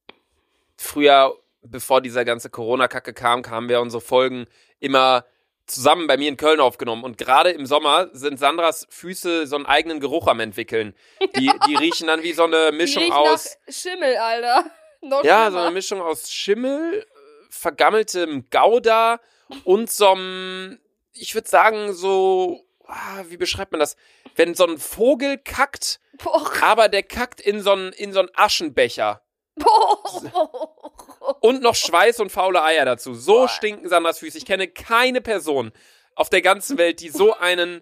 früher, 0.78 1.36
bevor 1.62 2.02
dieser 2.02 2.26
ganze 2.26 2.50
Corona-Kacke 2.50 3.14
kam, 3.14 3.42
kamen 3.42 3.70
wir 3.70 3.82
unsere 3.82 4.02
Folgen 4.02 4.46
immer 4.80 5.26
zusammen 5.68 6.08
bei 6.08 6.18
mir 6.18 6.30
in 6.30 6.38
Köln 6.38 6.60
aufgenommen. 6.60 7.04
Und 7.04 7.18
gerade 7.18 7.52
im 7.52 7.66
Sommer 7.68 8.10
sind 8.14 8.40
Sandras 8.40 8.88
Füße 8.90 9.46
so 9.46 9.56
einen 9.56 9.68
eigenen 9.68 10.00
Geruch 10.00 10.28
am 10.28 10.40
entwickeln. 10.40 10.96
Die, 11.38 11.52
die 11.68 11.76
riechen 11.76 12.08
dann 12.08 12.24
wie 12.24 12.34
so 12.34 12.44
eine 12.46 12.72
Mischung 12.72 13.12
aus. 13.12 13.58
Schimmel, 13.70 14.16
Alter. 14.18 14.66
Noch 15.02 15.24
Ja, 15.24 15.46
so 15.46 15.52
schlimmer. 15.52 15.66
eine 15.66 15.74
Mischung 15.74 16.02
aus 16.02 16.32
Schimmel, 16.32 17.06
vergammeltem 17.52 18.50
Gouda 18.50 19.20
und 19.64 19.92
so 19.92 20.10
einem, 20.10 20.80
ich 21.22 21.36
würde 21.36 21.50
sagen, 21.50 21.94
so 21.94 22.66
ah, 22.90 23.24
wie 23.28 23.38
beschreibt 23.38 23.72
man 23.72 23.80
das? 23.80 23.96
Wenn 24.36 24.56
so 24.56 24.66
ein 24.66 24.78
Vogel 24.78 25.38
kackt, 25.38 26.00
Boah. 26.24 26.52
aber 26.62 26.90
der 26.90 27.04
kackt 27.04 27.42
in 27.42 27.62
so 27.62 27.72
einen, 27.72 27.94
in 27.94 28.14
so 28.14 28.20
einen 28.20 28.30
Aschenbecher. 28.34 29.22
Boah. 29.56 31.38
Und 31.42 31.62
noch 31.62 31.76
Schweiß 31.76 32.20
und 32.20 32.32
faule 32.32 32.64
Eier 32.64 32.86
dazu. 32.86 33.14
So 33.14 33.34
Boah. 33.34 33.50
stinken 33.50 33.90
Sandras 33.90 34.20
Füße. 34.20 34.38
Ich 34.38 34.46
kenne 34.46 34.68
keine 34.68 35.22
Person 35.22 35.72
auf 36.16 36.30
der 36.30 36.42
ganzen 36.42 36.78
Welt, 36.78 37.02
die 37.02 37.10
so 37.10 37.36
einen 37.36 37.82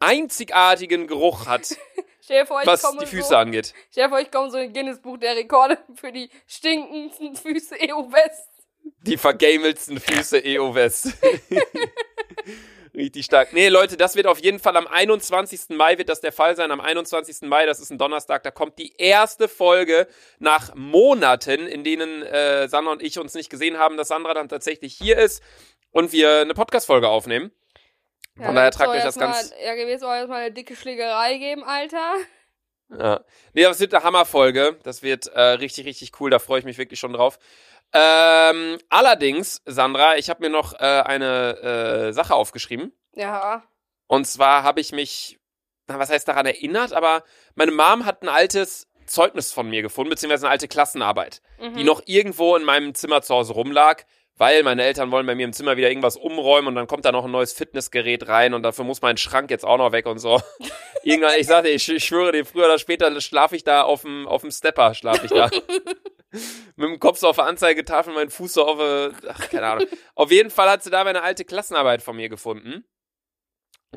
einzigartigen 0.00 1.06
Geruch 1.06 1.46
hat, 1.46 1.66
vor, 2.46 2.60
was 2.64 2.82
die 3.00 3.06
Füße 3.06 3.28
so, 3.28 3.36
angeht. 3.36 3.72
Stell 3.90 4.04
dir 4.04 4.10
vor, 4.10 4.20
ich 4.20 4.30
komme 4.30 4.50
so 4.50 4.58
in 4.58 4.72
Guinness 4.72 5.00
Buch 5.00 5.18
der 5.18 5.36
Rekorde 5.36 5.78
für 5.94 6.12
die 6.12 6.28
stinkendsten 6.46 7.36
Füße 7.36 7.76
EU 7.80 8.12
West. 8.12 8.48
Die 9.02 9.16
vergamelsten 9.16 10.00
Füße 10.00 10.44
EO 10.44 10.74
West. 10.74 11.08
Richtig 12.94 13.24
stark. 13.24 13.52
Nee, 13.52 13.68
Leute, 13.68 13.96
das 13.96 14.14
wird 14.14 14.28
auf 14.28 14.38
jeden 14.38 14.60
Fall 14.60 14.76
am 14.76 14.86
21. 14.86 15.70
Mai 15.70 15.98
wird 15.98 16.08
das 16.08 16.20
der 16.20 16.32
Fall 16.32 16.54
sein. 16.54 16.70
Am 16.70 16.80
21. 16.80 17.42
Mai, 17.42 17.66
das 17.66 17.80
ist 17.80 17.90
ein 17.90 17.98
Donnerstag, 17.98 18.44
da 18.44 18.52
kommt 18.52 18.78
die 18.78 18.94
erste 18.98 19.48
Folge 19.48 20.06
nach 20.38 20.74
Monaten, 20.76 21.66
in 21.66 21.82
denen 21.82 22.22
äh, 22.22 22.68
Sandra 22.68 22.92
und 22.92 23.02
ich 23.02 23.18
uns 23.18 23.34
nicht 23.34 23.50
gesehen 23.50 23.78
haben, 23.78 23.96
dass 23.96 24.08
Sandra 24.08 24.32
dann 24.32 24.48
tatsächlich 24.48 24.94
hier 24.94 25.18
ist 25.18 25.42
und 25.90 26.12
wir 26.12 26.42
eine 26.42 26.54
Podcast-Folge 26.54 27.08
aufnehmen. 27.08 27.50
Von 28.36 28.54
daher 28.54 28.70
tragt 28.70 28.90
euch 28.90 29.02
das 29.02 29.18
ganz. 29.18 29.52
Ja, 29.64 29.74
gewesen 29.74 30.00
soll 30.00 30.16
jetzt 30.16 30.28
mal 30.28 30.42
eine 30.42 30.52
dicke 30.52 30.74
Schlägerei 30.76 31.38
geben, 31.38 31.64
Alter. 31.64 32.14
Ja. 32.90 33.24
Nee, 33.52 33.64
aber 33.64 33.72
es 33.72 33.80
wird 33.80 33.94
eine 33.94 34.04
Hammerfolge. 34.04 34.76
Das 34.82 35.02
wird 35.02 35.26
äh, 35.28 35.40
richtig, 35.40 35.86
richtig 35.86 36.20
cool. 36.20 36.30
Da 36.30 36.38
freue 36.38 36.58
ich 36.58 36.64
mich 36.64 36.78
wirklich 36.78 37.00
schon 37.00 37.12
drauf. 37.12 37.38
Ähm, 37.94 38.78
allerdings, 38.90 39.62
Sandra, 39.66 40.16
ich 40.16 40.28
habe 40.28 40.42
mir 40.42 40.50
noch 40.50 40.72
äh, 40.74 40.78
eine 40.78 42.08
äh, 42.08 42.12
Sache 42.12 42.34
aufgeschrieben. 42.34 42.92
Ja. 43.14 43.62
Und 44.08 44.26
zwar 44.26 44.64
habe 44.64 44.80
ich 44.80 44.90
mich, 44.92 45.38
na, 45.86 45.98
was 45.98 46.10
heißt 46.10 46.26
daran 46.26 46.44
erinnert, 46.46 46.92
aber 46.92 47.22
meine 47.54 47.70
Mom 47.72 48.04
hat 48.04 48.22
ein 48.22 48.28
altes 48.28 48.88
Zeugnis 49.06 49.52
von 49.52 49.68
mir 49.68 49.82
gefunden, 49.82 50.10
beziehungsweise 50.10 50.46
eine 50.46 50.52
alte 50.52 50.66
Klassenarbeit, 50.68 51.40
Mhm. 51.60 51.74
die 51.76 51.84
noch 51.84 52.02
irgendwo 52.06 52.56
in 52.56 52.64
meinem 52.64 52.94
Zimmer 52.94 53.22
zu 53.22 53.34
Hause 53.34 53.52
rumlag, 53.52 54.02
weil 54.36 54.62
meine 54.64 54.82
Eltern 54.82 55.12
wollen 55.12 55.26
bei 55.26 55.36
mir 55.36 55.44
im 55.44 55.52
Zimmer 55.52 55.76
wieder 55.76 55.88
irgendwas 55.88 56.16
umräumen 56.16 56.68
und 56.68 56.74
dann 56.74 56.86
kommt 56.88 57.04
da 57.04 57.12
noch 57.12 57.24
ein 57.26 57.30
neues 57.30 57.52
Fitnessgerät 57.52 58.26
rein 58.26 58.54
und 58.54 58.62
dafür 58.64 58.84
muss 58.84 59.02
mein 59.02 59.16
Schrank 59.18 59.50
jetzt 59.50 59.64
auch 59.64 59.78
noch 59.78 59.92
weg 59.92 60.06
und 60.06 60.18
so. 60.18 60.40
Irgendwann, 61.04 61.34
ich 61.38 61.46
sagte, 61.46 61.68
ich, 61.68 61.88
ich 61.88 62.04
schwöre 62.04 62.32
dir, 62.32 62.44
früher 62.44 62.64
oder 62.64 62.78
später 62.78 63.20
schlafe 63.20 63.54
ich 63.54 63.62
da 63.62 63.82
auf 63.82 64.02
dem, 64.02 64.26
auf 64.26 64.40
dem 64.40 64.50
Stepper, 64.50 64.94
schlafe 64.94 65.26
ich 65.26 65.32
da. 65.32 65.50
Mit 66.76 66.88
dem 66.88 67.00
Kopf 67.00 67.18
so 67.18 67.28
auf 67.28 67.36
der 67.36 67.46
Anzeigetafel, 67.46 68.12
mein 68.12 68.30
Fuß 68.30 68.54
so 68.54 68.66
auf, 68.66 68.78
äh, 68.78 69.12
ach, 69.28 69.48
keine 69.50 69.66
Ahnung. 69.66 69.86
Auf 70.14 70.30
jeden 70.30 70.50
Fall 70.50 70.68
hat 70.68 70.82
sie 70.82 70.90
da 70.90 71.04
meine 71.04 71.22
alte 71.22 71.44
Klassenarbeit 71.44 72.02
von 72.02 72.16
mir 72.16 72.28
gefunden. 72.28 72.84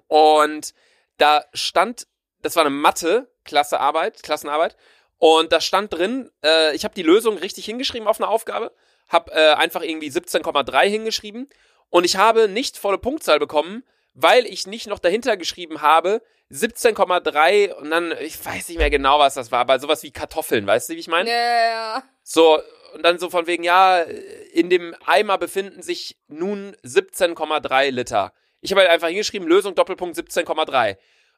Und 0.08 0.74
da 1.17 1.44
stand, 1.53 2.08
das 2.41 2.56
war 2.56 2.65
eine 2.65 2.75
Mathe-Klassearbeit, 2.75 4.22
Klassenarbeit. 4.24 4.77
Und 5.17 5.51
da 5.51 5.62
stand 5.62 5.94
drin, 5.94 6.29
äh, 6.46 6.75
ich 6.75 6.84
habe 6.84 6.94
die 6.94 7.03
Lösung 7.03 7.38
richtig 7.38 7.65
hingeschrieben 7.65 8.08
auf 8.08 8.20
eine 8.20 8.27
Aufgabe, 8.27 8.72
habe 9.10 9.32
äh, 9.32 9.53
einfach 9.53 9.82
irgendwie 9.82 10.10
17,3 10.10 10.88
hingeschrieben 10.88 11.50
und 11.89 12.03
ich 12.06 12.17
habe 12.17 12.48
nicht 12.48 12.77
volle 12.77 13.00
Punktzahl 13.00 13.39
bekommen, 13.39 13.84
weil 14.13 14.46
ich 14.46 14.67
nicht 14.67 14.88
noch 14.88 15.00
dahinter 15.00 15.36
geschrieben 15.38 15.82
habe 15.82 16.22
17,3 16.51 17.74
und 17.74 17.89
dann, 17.89 18.13
ich 18.22 18.44
weiß 18.44 18.70
nicht 18.70 18.77
mehr 18.77 18.89
genau, 18.89 19.20
was 19.20 19.34
das 19.34 19.51
war, 19.51 19.60
aber 19.60 19.79
sowas 19.79 20.03
wie 20.03 20.12
Kartoffeln, 20.12 20.65
weißt 20.65 20.89
du, 20.89 20.94
wie 20.94 21.00
ich 21.00 21.08
meine? 21.08 21.29
Ja, 21.29 21.36
ja. 21.36 22.03
So, 22.30 22.62
und 22.94 23.04
dann 23.04 23.20
so 23.20 23.30
von 23.30 23.48
wegen, 23.48 23.64
ja, 23.64 24.02
in 24.02 24.70
dem 24.70 24.94
Eimer 25.06 25.38
befinden 25.38 25.82
sich 25.82 26.18
nun 26.28 26.76
17,3 26.84 27.90
Liter. 27.90 28.34
Ich 28.60 28.72
habe 28.72 28.82
halt 28.82 28.90
einfach 28.90 29.08
hingeschrieben, 29.08 29.48
Lösung 29.48 29.76
Doppelpunkt 29.76 30.18
17,3. 30.18 30.98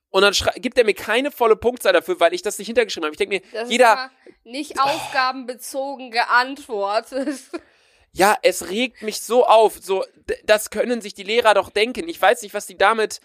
Und 0.10 0.24
dann 0.24 0.34
gibt 0.56 0.80
er 0.80 0.86
mir 0.86 0.96
keine 0.96 1.30
volle 1.30 1.56
Punktzahl 1.56 1.94
dafür, 1.94 2.20
weil 2.20 2.34
ich 2.34 2.42
das 2.42 2.58
nicht 2.58 2.66
hintergeschrieben 2.66 3.06
habe. 3.06 3.14
Ich 3.14 3.20
denke 3.20 3.36
mir, 3.36 3.42
Das 3.54 3.70
jeder, 3.70 4.10
nicht 4.44 4.82
aufgabenbezogen 4.82 6.10
geantwortet. 6.10 7.38
ja, 8.12 8.36
es 8.42 8.70
regt 8.70 9.04
mich 9.04 9.22
so 9.22 9.46
auf. 9.46 9.78
So, 9.80 10.04
das 10.46 10.72
können 10.72 11.02
sich 11.02 11.14
die 11.14 11.22
Lehrer 11.22 11.54
doch 11.54 11.70
denken. 11.70 12.10
Ich 12.10 12.20
weiß 12.20 12.42
nicht, 12.42 12.56
was 12.56 12.66
die 12.66 12.80
damit 12.80 13.20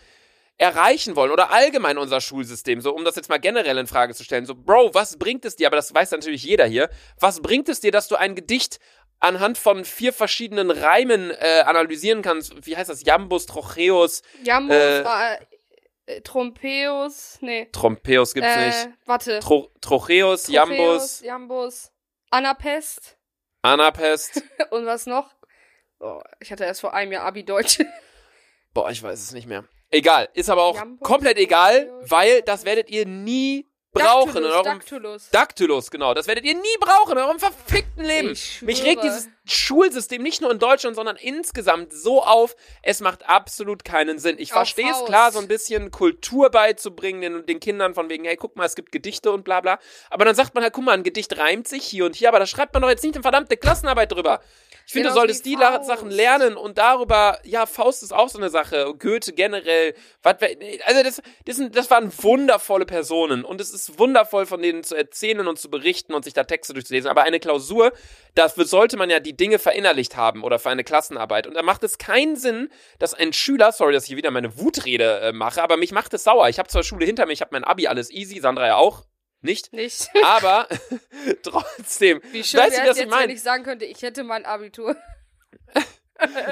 erreichen 0.57 1.17
wollen 1.17 1.33
oder 1.33 1.51
allgemein 1.51 1.99
unser 1.99 2.21
Schulsystem, 2.21 2.81
so 2.81 2.95
um 2.95 3.05
das 3.05 3.17
jetzt 3.17 3.29
mal 3.29 3.41
generell 3.41 3.77
in 3.79 3.87
Frage 3.87 4.15
zu 4.15 4.25
stellen. 4.25 4.47
So, 4.47 4.55
Bro, 4.55 4.95
was 4.95 5.19
bringt 5.19 5.45
es 5.45 5.57
dir, 5.57 5.67
aber 5.67 5.77
das 5.77 5.93
weiß 5.95 6.13
natürlich 6.13 6.45
jeder 6.45 6.67
hier, 6.67 6.91
was 7.19 7.41
bringt 7.41 7.69
es 7.69 7.81
dir, 7.81 7.91
dass 7.91 8.09
du 8.09 8.17
ein 8.17 8.35
Gedicht 8.35 8.79
anhand 9.19 9.59
von 9.59 9.85
vier 9.85 10.13
verschiedenen 10.13 10.71
Reimen 10.71 11.31
äh, 11.31 11.63
analysieren 11.67 12.23
kannst? 12.23 12.67
Wie 12.67 12.77
heißt 12.77 12.89
das? 12.91 13.05
Jambus, 13.05 13.47
Trocheus, 13.47 14.23
Jambus, 14.45 14.77
Äh, 14.77 15.01
äh, 15.01 15.39
äh, 16.07 16.21
Trompeus, 16.21 17.39
nee. 17.41 17.69
Trompeus 17.73 18.35
gibt's 18.35 18.51
äh, 18.55 18.67
nicht. 18.67 18.89
Warte. 19.07 19.41
Tro 19.41 19.71
Trocheus, 19.81 20.45
Tropeus, 20.45 20.49
Jambus, 20.49 21.21
Jambus, 21.23 21.93
Anapest 22.31 23.17
Anapest. 23.63 24.43
und 24.71 24.85
was 24.85 25.07
noch? 25.07 25.31
Oh, 25.99 26.21
ich 26.39 26.53
hatte 26.53 26.65
erst 26.65 26.83
vor 26.83 26.93
einem 26.93 27.13
Jahr 27.13 27.25
Abi-Deutsch. 27.25 27.81
Boah, 28.75 28.91
ich 28.91 29.03
weiß 29.03 29.23
es 29.23 29.33
nicht 29.33 29.47
mehr. 29.47 29.65
Egal, 29.95 30.29
ist 30.35 30.51
aber 30.51 30.63
auch 30.63 30.77
Jambus, 30.77 31.07
komplett 31.07 31.39
egal, 31.39 31.91
weil 32.03 32.43
das 32.43 32.65
werdet 32.65 32.91
ihr 32.91 33.07
nie 33.07 33.67
brauchen 33.95 34.37
in 34.37 34.43
Dactylus, 34.43 34.53
eurem 34.53 34.65
Dactylus. 34.65 35.31
Dactylus, 35.31 35.91
genau. 35.91 36.15
Das 36.15 36.27
werdet 36.27 36.45
ihr 36.45 36.55
nie 36.55 36.77
brauchen 36.81 37.13
in 37.13 37.19
eurem 37.19 37.39
verfickten 37.39 38.05
Leben. 38.05 38.33
Ich 38.33 38.61
Mich 38.63 38.83
regt 38.83 39.05
dieses 39.05 39.29
Schulsystem 39.45 40.23
nicht 40.23 40.43
nur 40.43 40.51
in 40.51 40.59
Deutschland, 40.59 40.97
sondern 40.97 41.17
insgesamt 41.17 41.93
so 41.93 42.23
auf. 42.23 42.57
Es 42.83 43.01
macht 43.01 43.29
absolut 43.29 43.85
keinen 43.85 44.19
Sinn. 44.19 44.37
Ich 44.39 44.53
verstehe 44.53 44.91
es 44.91 45.05
klar, 45.05 45.31
so 45.33 45.39
ein 45.39 45.49
bisschen 45.49 45.91
Kultur 45.91 46.51
beizubringen 46.51 47.21
den, 47.21 47.47
den 47.47 47.61
Kindern 47.61 47.95
von 47.95 48.11
wegen, 48.11 48.25
hey, 48.25 48.37
guck 48.37 48.57
mal, 48.57 48.65
es 48.65 48.75
gibt 48.75 48.91
Gedichte 48.91 49.31
und 49.31 49.45
bla 49.45 49.61
bla. 49.61 49.79
Aber 50.11 50.25
dann 50.25 50.35
sagt 50.35 50.55
man 50.55 50.65
halt, 50.65 50.73
guck 50.73 50.85
mal, 50.85 50.93
ein 50.93 51.05
Gedicht 51.05 51.39
reimt 51.39 51.69
sich 51.69 51.85
hier 51.85 52.05
und 52.05 52.17
hier, 52.17 52.29
aber 52.29 52.41
da 52.41 52.47
schreibt 52.47 52.75
man 52.75 52.83
doch 52.83 52.91
jetzt 52.91 53.05
nicht 53.05 53.15
eine 53.15 53.23
verdammte 53.23 53.57
Klassenarbeit 53.57 54.11
drüber. 54.11 54.41
Ich 54.87 54.93
finde, 54.93 55.09
du 55.09 55.15
Genauso 55.15 55.21
solltest 55.21 55.47
die 55.47 55.57
Faust. 55.57 55.87
Sachen 55.87 56.11
lernen 56.11 56.57
und 56.57 56.79
darüber, 56.79 57.39
ja, 57.45 57.67
Faust 57.67 58.03
ist 58.03 58.13
auch 58.13 58.29
so 58.29 58.39
eine 58.39 58.51
Sache, 58.51 58.95
Goethe 58.99 59.33
generell, 59.33 59.95
was, 60.23 60.37
also 60.85 61.03
das, 61.03 61.23
das, 61.47 61.57
sind, 61.57 61.75
das 61.77 61.91
waren 61.91 62.13
wundervolle 62.23 62.85
Personen 62.85 63.45
und 63.45 63.61
es 63.61 63.73
ist 63.73 63.99
wundervoll 63.99 64.47
von 64.47 64.61
denen 64.61 64.85
zu 64.85 64.95
erzählen 64.95 65.47
und 65.47 65.59
zu 65.59 65.71
berichten 65.71 66.13
und 66.13 66.25
sich 66.25 66.35
da 66.35 66.45
Texte 66.45 66.75
durchzulesen, 66.75 67.11
aber 67.11 67.23
eine 67.23 67.41
Klausur, 67.41 67.93
dafür 68.35 68.67
sollte 68.67 68.97
man 68.97 69.09
ja 69.09 69.21
die 69.21 69.37
Dinge 69.37 69.59
verinnerlicht 69.59 70.17
haben 70.17 70.45
oder 70.45 70.59
für 70.59 70.71
eine 70.71 70.85
Klassenarbeit 70.85 71.47
und 71.47 71.55
da 71.55 71.63
macht 71.63 71.83
es 71.83 71.99
keinen 71.99 72.37
Sinn, 72.37 72.69
dass 72.99 73.15
ein 73.15 73.33
Schüler, 73.33 73.73
sorry, 73.73 73.95
dass 73.95 74.05
ich 74.05 74.09
hier 74.09 74.17
wieder 74.19 74.31
meine 74.31 74.59
Wutrede 74.59 75.21
äh, 75.21 75.33
mache, 75.33 75.63
aber 75.63 75.77
mich 75.77 75.93
macht 75.93 76.13
es 76.15 76.25
sauer. 76.25 76.49
Ich 76.49 76.59
habe 76.59 76.69
zwar 76.69 76.83
Schule 76.83 77.07
hinter 77.07 77.27
mir, 77.27 77.33
ich 77.33 77.41
habe 77.41 77.51
mein 77.53 77.65
Abi, 77.65 77.87
alles 77.87 78.11
easy, 78.11 78.41
Sandra 78.41 78.67
ja 78.67 78.77
auch, 78.77 79.05
nicht, 79.45 79.73
Nicht. 79.73 80.09
aber 80.25 80.69
trotzdem, 81.43 82.21
Wie 82.33 82.43
schön 82.43 82.61
Weißt 82.61 82.79
du, 82.79 82.81
was 82.81 82.89
es 82.91 82.97
ich 82.97 83.03
jetzt, 83.03 83.11
mein? 83.11 83.29
wenn 83.29 83.37
ich 83.37 83.43
sagen 83.43 83.65
könnte, 83.65 83.85
ich 83.85 84.03
hätte 84.03 84.25
mein 84.25 84.45
Abitur. 84.45 84.97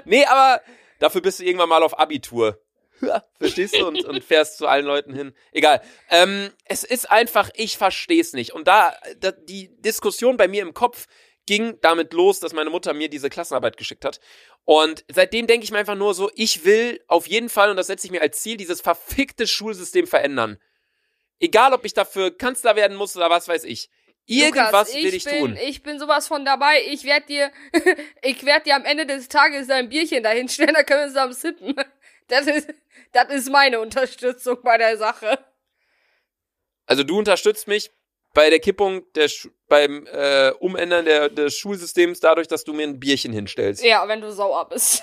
Nee, 0.04 0.24
aber 0.26 0.60
dafür 0.98 1.22
bist 1.22 1.38
du 1.38 1.44
irgendwann 1.44 1.68
mal 1.68 1.82
auf 1.84 1.98
Abitur. 1.98 2.60
Verstehst 3.38 3.76
du? 3.76 3.86
Und, 3.86 4.04
und 4.04 4.22
fährst 4.22 4.58
zu 4.58 4.66
allen 4.66 4.84
Leuten 4.84 5.14
hin. 5.14 5.34
Egal. 5.52 5.80
Ähm, 6.10 6.50
es 6.64 6.82
ist 6.84 7.10
einfach, 7.10 7.48
ich 7.54 7.78
versteh's 7.78 8.32
nicht. 8.32 8.52
Und 8.52 8.66
da, 8.68 8.94
da, 9.18 9.30
die 9.30 9.70
Diskussion 9.80 10.36
bei 10.36 10.48
mir 10.48 10.62
im 10.62 10.74
Kopf 10.74 11.06
ging 11.46 11.78
damit 11.80 12.12
los, 12.12 12.40
dass 12.40 12.52
meine 12.52 12.70
Mutter 12.70 12.92
mir 12.92 13.08
diese 13.08 13.30
Klassenarbeit 13.30 13.76
geschickt 13.76 14.04
hat. 14.04 14.20
Und 14.64 15.04
seitdem 15.10 15.46
denke 15.46 15.64
ich 15.64 15.70
mir 15.70 15.78
einfach 15.78 15.96
nur 15.96 16.12
so, 16.12 16.30
ich 16.34 16.64
will 16.64 17.00
auf 17.06 17.26
jeden 17.26 17.48
Fall, 17.48 17.70
und 17.70 17.76
das 17.76 17.86
setze 17.86 18.06
ich 18.06 18.12
mir 18.12 18.20
als 18.20 18.42
Ziel, 18.42 18.56
dieses 18.56 18.80
verfickte 18.80 19.46
Schulsystem 19.46 20.06
verändern. 20.06 20.58
Egal, 21.42 21.72
ob 21.72 21.84
ich 21.84 21.92
dafür 21.92 22.30
Kanzler 22.30 22.76
werden 22.76 22.96
muss 22.96 23.16
oder 23.16 23.28
was 23.28 23.48
weiß 23.48 23.64
ich. 23.64 23.90
Irgendwas 24.26 24.70
Lukas, 24.70 24.94
will 24.94 25.14
ich 25.14 25.24
bin, 25.24 25.38
tun. 25.40 25.58
Ich 25.60 25.82
bin 25.82 25.98
sowas 25.98 26.28
von 26.28 26.44
dabei. 26.44 26.84
Ich 26.86 27.02
werd 27.02 27.28
dir, 27.28 27.50
ich 28.22 28.46
werd 28.46 28.64
dir 28.64 28.76
am 28.76 28.84
Ende 28.84 29.06
des 29.06 29.26
Tages 29.26 29.68
ein 29.68 29.88
Bierchen 29.88 30.22
dahinstellen, 30.22 30.72
da 30.72 30.84
können 30.84 31.00
wir 31.00 31.08
zusammen 31.08 31.32
sippen. 31.34 31.74
Das 32.28 32.46
ist, 32.46 32.72
das 33.10 33.28
ist 33.30 33.50
meine 33.50 33.80
Unterstützung 33.80 34.56
bei 34.62 34.78
der 34.78 34.96
Sache. 34.96 35.44
Also 36.86 37.02
du 37.02 37.18
unterstützt 37.18 37.68
mich 37.68 37.90
bei 38.32 38.48
der 38.48 38.60
Kippung 38.60 39.02
der 39.14 39.28
Schu 39.28 39.50
beim 39.68 40.06
äh, 40.06 40.52
Umändern 40.60 41.04
der, 41.04 41.28
des 41.28 41.58
Schulsystems 41.58 42.20
dadurch, 42.20 42.46
dass 42.48 42.64
du 42.64 42.72
mir 42.72 42.84
ein 42.84 43.00
Bierchen 43.00 43.32
hinstellst. 43.32 43.84
Ja, 43.84 44.06
wenn 44.08 44.22
du 44.22 44.32
sauer 44.32 44.66
bist. 44.68 45.02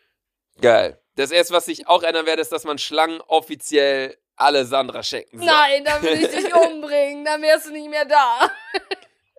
Geil. 0.62 1.02
Das 1.16 1.30
erste, 1.30 1.52
was 1.52 1.68
ich 1.68 1.88
auch 1.88 2.04
ändern 2.04 2.24
werde, 2.24 2.40
ist, 2.40 2.52
dass 2.52 2.64
man 2.64 2.78
Schlangen 2.78 3.20
offiziell 3.22 4.16
alle 4.36 4.64
Sandra 4.64 5.02
schenken 5.02 5.38
soll. 5.38 5.46
Nein, 5.46 5.84
dann 5.84 6.02
will 6.02 6.14
ich 6.14 6.28
dich 6.28 6.54
umbringen, 6.70 7.24
dann 7.24 7.42
wärst 7.42 7.66
du 7.66 7.72
nicht 7.72 7.90
mehr 7.90 8.04
da. 8.04 8.50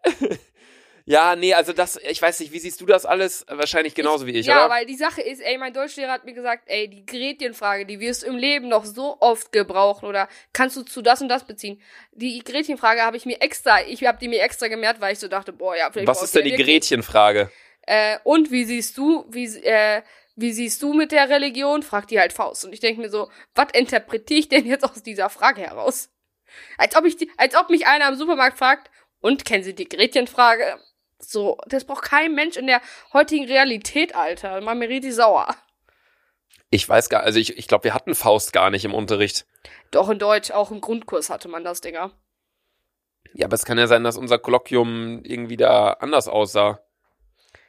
Ja, 1.05 1.35
nee, 1.35 1.53
also 1.53 1.73
das, 1.73 1.97
ich 1.97 2.21
weiß 2.21 2.39
nicht, 2.39 2.53
wie 2.53 2.59
siehst 2.59 2.79
du 2.79 2.85
das 2.85 3.05
alles? 3.05 3.45
Wahrscheinlich 3.49 3.93
genauso 3.93 4.25
wie 4.25 4.31
ich, 4.31 4.45
ja, 4.45 4.65
oder? 4.65 4.73
weil 4.73 4.85
die 4.85 4.95
Sache 4.95 5.21
ist, 5.21 5.41
ey, 5.41 5.57
mein 5.57 5.73
Deutschlehrer 5.73 6.11
hat 6.11 6.23
mir 6.23 6.33
gesagt, 6.33 6.63
ey, 6.67 6.87
die 6.87 7.05
Gretchenfrage, 7.05 7.85
die 7.85 7.99
wirst 7.99 8.23
du 8.23 8.27
im 8.27 8.37
Leben 8.37 8.69
noch 8.69 8.85
so 8.85 9.17
oft 9.19 9.51
gebrauchen 9.51 10.05
oder 10.07 10.29
kannst 10.53 10.77
du 10.77 10.83
zu 10.83 11.01
das 11.01 11.21
und 11.21 11.27
das 11.27 11.43
beziehen. 11.43 11.81
Die 12.13 12.39
Gretchenfrage 12.39 13.01
habe 13.01 13.17
ich 13.17 13.25
mir 13.25 13.41
extra, 13.41 13.81
ich 13.85 14.05
habe 14.05 14.17
die 14.17 14.29
mir 14.29 14.41
extra 14.41 14.69
gemerkt, 14.69 15.01
weil 15.01 15.11
ich 15.11 15.19
so 15.19 15.27
dachte, 15.27 15.51
boah, 15.51 15.75
ja, 15.75 15.91
vielleicht 15.91 16.07
was 16.07 16.23
ist 16.23 16.35
ich 16.35 16.41
denn 16.41 16.55
die 16.55 16.61
ja. 16.61 16.65
Gretchenfrage? 16.65 17.51
Äh, 17.81 18.19
und 18.23 18.49
wie 18.51 18.63
siehst 18.63 18.97
du, 18.97 19.25
wie, 19.27 19.45
äh, 19.57 20.03
wie 20.35 20.51
siehst 20.51 20.81
du 20.81 20.93
mit 20.93 21.11
der 21.11 21.29
Religion? 21.29 21.83
fragt 21.83 22.11
die 22.11 22.19
halt 22.19 22.33
Faust. 22.33 22.65
Und 22.65 22.73
ich 22.73 22.79
denke 22.79 23.01
mir 23.01 23.09
so, 23.09 23.29
was 23.55 23.67
interpretiere 23.73 24.39
ich 24.39 24.49
denn 24.49 24.65
jetzt 24.65 24.83
aus 24.83 25.03
dieser 25.03 25.29
Frage 25.29 25.61
heraus? 25.61 26.09
Als 26.77 26.95
ob 26.95 27.05
ich 27.05 27.17
die, 27.17 27.31
als 27.37 27.55
ob 27.55 27.69
mich 27.69 27.87
einer 27.87 28.09
im 28.09 28.15
Supermarkt 28.15 28.57
fragt, 28.57 28.89
und 29.23 29.45
kennen 29.45 29.63
Sie 29.63 29.73
die 29.73 29.87
Gretchenfrage? 29.87 30.79
So, 31.17 31.57
das 31.67 31.85
braucht 31.85 32.03
kein 32.03 32.35
Mensch 32.35 32.57
in 32.57 32.67
der 32.67 32.81
heutigen 33.13 33.45
Realität, 33.45 34.15
Alter. 34.15 34.59
Mach 34.59 34.75
mir 34.75 34.89
richtig 34.89 35.15
sauer. 35.15 35.55
Ich 36.69 36.87
weiß 36.87 37.07
gar, 37.07 37.23
also 37.23 37.39
ich, 37.39 37.57
ich 37.57 37.67
glaube, 37.67 37.85
wir 37.85 37.93
hatten 37.93 38.15
Faust 38.15 38.51
gar 38.51 38.69
nicht 38.69 38.83
im 38.83 38.93
Unterricht. 38.93 39.45
Doch 39.91 40.09
in 40.09 40.19
Deutsch, 40.19 40.51
auch 40.51 40.71
im 40.71 40.81
Grundkurs 40.81 41.29
hatte 41.29 41.47
man 41.47 41.63
das, 41.63 41.79
Dinger. 41.79 42.11
Ja, 43.33 43.45
aber 43.45 43.55
es 43.55 43.63
kann 43.63 43.77
ja 43.77 43.87
sein, 43.87 44.03
dass 44.03 44.17
unser 44.17 44.39
Kolloquium 44.39 45.23
irgendwie 45.23 45.57
da 45.57 45.93
anders 45.93 46.27
aussah. 46.27 46.82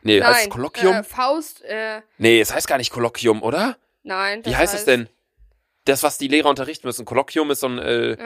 Nee, 0.05 0.21
Nein, 0.21 0.29
heißt 0.29 0.43
es 0.45 0.51
Kolloquium? 0.51 0.95
Äh, 0.95 1.03
Faust, 1.03 1.63
äh, 1.65 2.01
nee, 2.19 2.41
es 2.41 2.53
heißt 2.55 2.69
gar 2.69 2.79
nicht 2.79 2.91
Kolloquium, 2.93 3.43
oder? 3.43 3.77
nein. 4.03 4.45
Wie 4.45 4.51
das 4.51 4.59
heißt 4.59 4.75
es 4.75 4.85
denn? 4.85 5.09
Das, 5.87 6.03
was 6.03 6.17
die 6.19 6.29
Lehrer 6.29 6.49
unterrichten 6.49 6.87
müssen. 6.87 7.05
Kolloquium 7.05 7.51
ist 7.51 7.61
so 7.61 7.67
ein 7.69 7.79
äh, 7.79 8.13
Äh, 8.13 8.17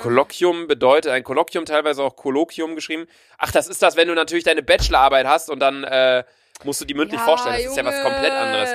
Kolloquium 0.00 0.66
bedeutet, 0.68 1.10
ein 1.12 1.24
Kolloquium 1.24 1.64
teilweise 1.66 2.02
auch 2.02 2.14
Kolloquium 2.16 2.74
geschrieben. 2.74 3.06
Ach, 3.38 3.50
das 3.50 3.66
ist 3.68 3.82
das, 3.82 3.96
wenn 3.96 4.08
du 4.08 4.14
natürlich 4.14 4.44
deine 4.44 4.62
Bachelorarbeit 4.62 5.26
hast 5.26 5.50
und 5.50 5.60
dann 5.60 5.84
äh, 5.84 6.24
musst 6.62 6.80
du 6.80 6.84
die 6.84 6.94
mündlich 6.94 7.20
vorstellen. 7.20 7.56
Das 7.56 7.66
ist 7.70 7.76
ja 7.76 7.84
was 7.84 8.00
komplett 8.02 8.32
anderes. 8.32 8.70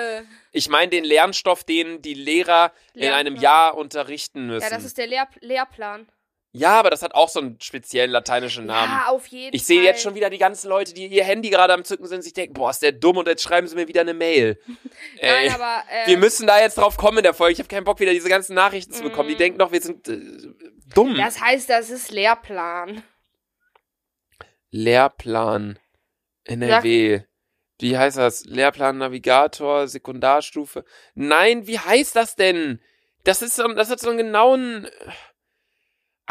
Ich 0.52 0.70
meine 0.70 0.90
den 0.90 1.04
Lernstoff, 1.04 1.64
den 1.64 2.02
die 2.02 2.14
Lehrer 2.16 2.72
in 2.94 3.02
Lehrplan. 3.02 3.20
einem 3.20 3.36
Jahr 3.36 3.78
unterrichten 3.78 4.48
müssen. 4.48 4.64
Ja, 4.64 4.70
das 4.76 4.84
ist 4.84 4.98
der 4.98 5.08
Lehr 5.08 5.28
Lehrplan. 5.42 6.08
Ja, 6.52 6.80
aber 6.80 6.90
das 6.90 7.04
hat 7.04 7.14
auch 7.14 7.30
so 7.30 7.40
einen 7.40 7.62
speziellen 7.62 8.10
lateinischen 8.10 8.66
Namen. 8.66 8.92
Ja, 8.92 9.10
auf 9.10 9.28
jeden 9.28 9.56
Ich 9.56 9.66
sehe 9.66 9.78
Fall. 9.78 9.86
jetzt 9.86 10.02
schon 10.02 10.16
wieder 10.16 10.32
die 10.32 10.40
ganzen 10.40 10.68
Leute, 10.68 10.96
die 10.96 11.06
ihr 11.06 11.24
Handy 11.24 11.52
gerade 11.52 11.74
am 11.74 11.84
Zücken 11.84 12.08
sind, 12.08 12.24
sich 12.24 12.34
denken, 12.34 12.54
boah, 12.54 12.72
ist 12.72 12.82
der 12.82 12.92
dumm 12.92 13.18
und 13.18 13.28
jetzt 13.28 13.44
schreiben 13.44 13.68
sie 13.68 13.76
mir 13.76 13.88
wieder 13.88 14.02
eine 14.02 14.16
Mail. 14.16 14.60
Ey, 15.20 15.48
Nein, 15.50 15.52
aber, 15.54 15.84
äh, 15.92 16.08
wir 16.08 16.18
müssen 16.18 16.48
da 16.48 16.60
jetzt 16.60 16.80
drauf 16.80 16.98
kommen 16.98 17.20
in 17.20 17.24
der 17.24 17.36
Folge. 17.36 17.54
Ich 17.54 17.60
habe 17.60 17.70
keinen 17.70 17.84
Bock, 17.84 18.00
wieder 18.00 18.14
diese 18.14 18.30
ganzen 18.30 18.56
Nachrichten 18.56 18.94
zu 18.94 19.04
bekommen. 19.04 19.30
Die 19.30 19.36
denken 19.36 19.60
doch, 19.60 19.72
wir 19.72 19.82
sind 19.82 20.08
äh, 20.08 20.20
dumm. 20.96 21.16
Das 21.18 21.40
heißt, 21.40 21.70
das 21.70 21.92
ist 21.92 22.10
Lehrplan. 22.10 23.04
Lehrplan 24.72 25.78
NRW. 26.46 27.22
Wie 27.80 27.98
heißt 27.98 28.18
das? 28.18 28.46
Lehrplan 28.46 28.98
Navigator, 28.98 29.88
Sekundarstufe. 29.88 30.84
Nein, 31.14 31.68
wie 31.68 31.80
heißt 31.80 32.16
das 32.16 32.36
denn? 32.36 32.82
Das 33.24 33.42
ist 33.42 33.58
das 33.60 33.90
hat 33.90 34.00
so 34.00 34.10
einen 34.10 34.18
genauen. 34.18 34.88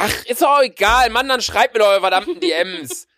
Ach, 0.00 0.24
ist 0.26 0.42
doch 0.42 0.62
egal, 0.62 1.10
Mann, 1.10 1.28
dann 1.28 1.40
schreibt 1.40 1.74
mir 1.74 1.80
doch 1.80 1.88
eure 1.88 2.00
verdammten 2.00 2.38
DMs. 2.38 3.08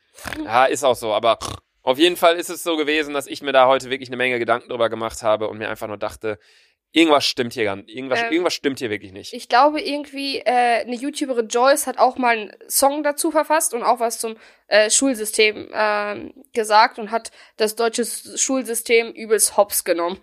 ja, 0.43 0.65
ist 0.65 0.83
auch 0.83 0.97
so, 0.97 1.13
aber 1.13 1.39
auf 1.83 1.99
jeden 1.99 2.17
Fall 2.17 2.37
ist 2.37 2.49
es 2.49 2.63
so 2.63 2.79
gewesen, 2.79 3.13
dass 3.13 3.27
ich 3.27 3.43
mir 3.43 3.53
da 3.53 3.67
heute 3.67 3.91
wirklich 3.91 4.09
eine 4.09 4.17
Menge 4.17 4.39
Gedanken 4.39 4.71
drüber 4.71 4.89
gemacht 4.89 5.23
habe 5.23 5.49
und 5.49 5.59
mir 5.59 5.69
einfach 5.69 5.89
nur 5.89 5.99
dachte, 5.99 6.39
irgendwas 6.93 7.27
stimmt 7.27 7.53
hier 7.53 7.65
gar 7.65 7.77
nicht. 7.77 7.91
Irgendwas, 7.91 8.23
Ähm, 8.23 8.33
irgendwas 8.33 8.55
stimmt 8.55 8.79
hier 8.79 8.89
wirklich 8.89 9.13
nicht. 9.13 9.35
Ich 9.35 9.51
glaube 9.51 9.81
irgendwie, 9.83 10.39
äh, 10.39 10.81
eine 10.81 10.97
YouTuberin 10.97 11.49
Joyce 11.49 11.87
hat 11.87 11.99
auch 11.99 12.17
mal 12.17 12.37
einen 12.37 12.53
Song 12.67 13.03
dazu 13.03 13.31
verfasst 13.31 13.75
und 13.75 13.83
auch 13.83 14.01
was 14.01 14.19
zum 14.19 14.37
äh, 14.69 14.89
Schulsystem 14.89 15.69
ähm, 15.75 16.33
gesagt 16.55 16.99
und 16.99 17.11
hat 17.11 17.31
das 17.59 17.77
deutsche 17.77 18.07
Schulsystem 18.07 19.13
übelst 19.13 19.59
hops 19.59 19.85
genommen. 19.85 20.19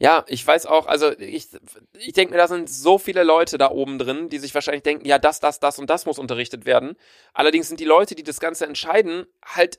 Ja, 0.00 0.24
ich 0.28 0.46
weiß 0.46 0.64
auch, 0.64 0.86
also 0.86 1.12
ich, 1.18 1.48
ich 1.98 2.14
denke 2.14 2.32
mir, 2.32 2.38
da 2.38 2.48
sind 2.48 2.70
so 2.70 2.96
viele 2.96 3.22
Leute 3.22 3.58
da 3.58 3.70
oben 3.70 3.98
drin, 3.98 4.30
die 4.30 4.38
sich 4.38 4.54
wahrscheinlich 4.54 4.82
denken, 4.82 5.04
ja, 5.04 5.18
das, 5.18 5.40
das, 5.40 5.60
das 5.60 5.78
und 5.78 5.90
das 5.90 6.06
muss 6.06 6.18
unterrichtet 6.18 6.64
werden. 6.64 6.96
Allerdings 7.34 7.68
sind 7.68 7.80
die 7.80 7.84
Leute, 7.84 8.14
die 8.14 8.22
das 8.22 8.40
Ganze 8.40 8.64
entscheiden, 8.64 9.26
halt 9.44 9.78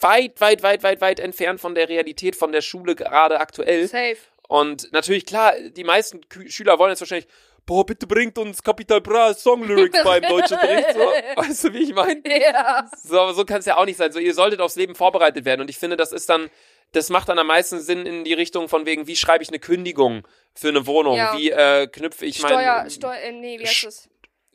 weit, 0.00 0.40
weit, 0.40 0.64
weit, 0.64 0.82
weit, 0.82 1.00
weit 1.00 1.20
entfernt 1.20 1.60
von 1.60 1.76
der 1.76 1.88
Realität, 1.88 2.34
von 2.34 2.50
der 2.50 2.62
Schule 2.62 2.96
gerade 2.96 3.38
aktuell. 3.38 3.86
Safe. 3.86 4.16
Und 4.48 4.90
natürlich, 4.90 5.24
klar, 5.24 5.54
die 5.60 5.84
meisten 5.84 6.20
Schüler 6.48 6.80
wollen 6.80 6.90
jetzt 6.90 7.00
wahrscheinlich, 7.00 7.28
boah, 7.64 7.86
bitte 7.86 8.08
bringt 8.08 8.36
uns 8.38 8.60
Capital 8.64 9.00
Bra 9.00 9.32
Song 9.34 9.62
Lyrics 9.62 10.02
beim 10.04 10.22
Deutschunterricht. 10.22 10.94
So, 10.94 11.00
weißt 11.00 11.64
du, 11.64 11.72
wie 11.74 11.84
ich 11.84 11.94
meine? 11.94 12.20
Ja. 12.24 12.90
So, 13.00 13.20
aber 13.20 13.34
so 13.34 13.44
kann 13.44 13.60
es 13.60 13.66
ja 13.66 13.76
auch 13.76 13.84
nicht 13.84 13.98
sein. 13.98 14.10
So, 14.10 14.18
ihr 14.18 14.34
solltet 14.34 14.60
aufs 14.60 14.74
Leben 14.74 14.96
vorbereitet 14.96 15.44
werden. 15.44 15.60
Und 15.60 15.70
ich 15.70 15.78
finde, 15.78 15.96
das 15.96 16.10
ist 16.10 16.28
dann, 16.28 16.50
das 16.92 17.08
macht 17.10 17.28
dann 17.28 17.38
am 17.38 17.46
meisten 17.46 17.80
Sinn 17.80 18.06
in 18.06 18.24
die 18.24 18.32
Richtung 18.32 18.68
von 18.68 18.86
wegen, 18.86 19.06
wie 19.06 19.16
schreibe 19.16 19.42
ich 19.42 19.48
eine 19.48 19.58
Kündigung 19.58 20.26
für 20.54 20.68
eine 20.68 20.86
Wohnung? 20.86 21.16
Ja. 21.16 21.36
Wie 21.36 21.50
äh, 21.50 21.86
knüpfe 21.86 22.26
ich 22.26 22.38
Steuer, 22.38 22.78
meine 22.78 22.90
Steuer, 22.90 23.14
äh, 23.14 23.32
nee, 23.32 23.58
wie 23.58 23.66
heißt 23.66 23.84
es? 23.84 24.08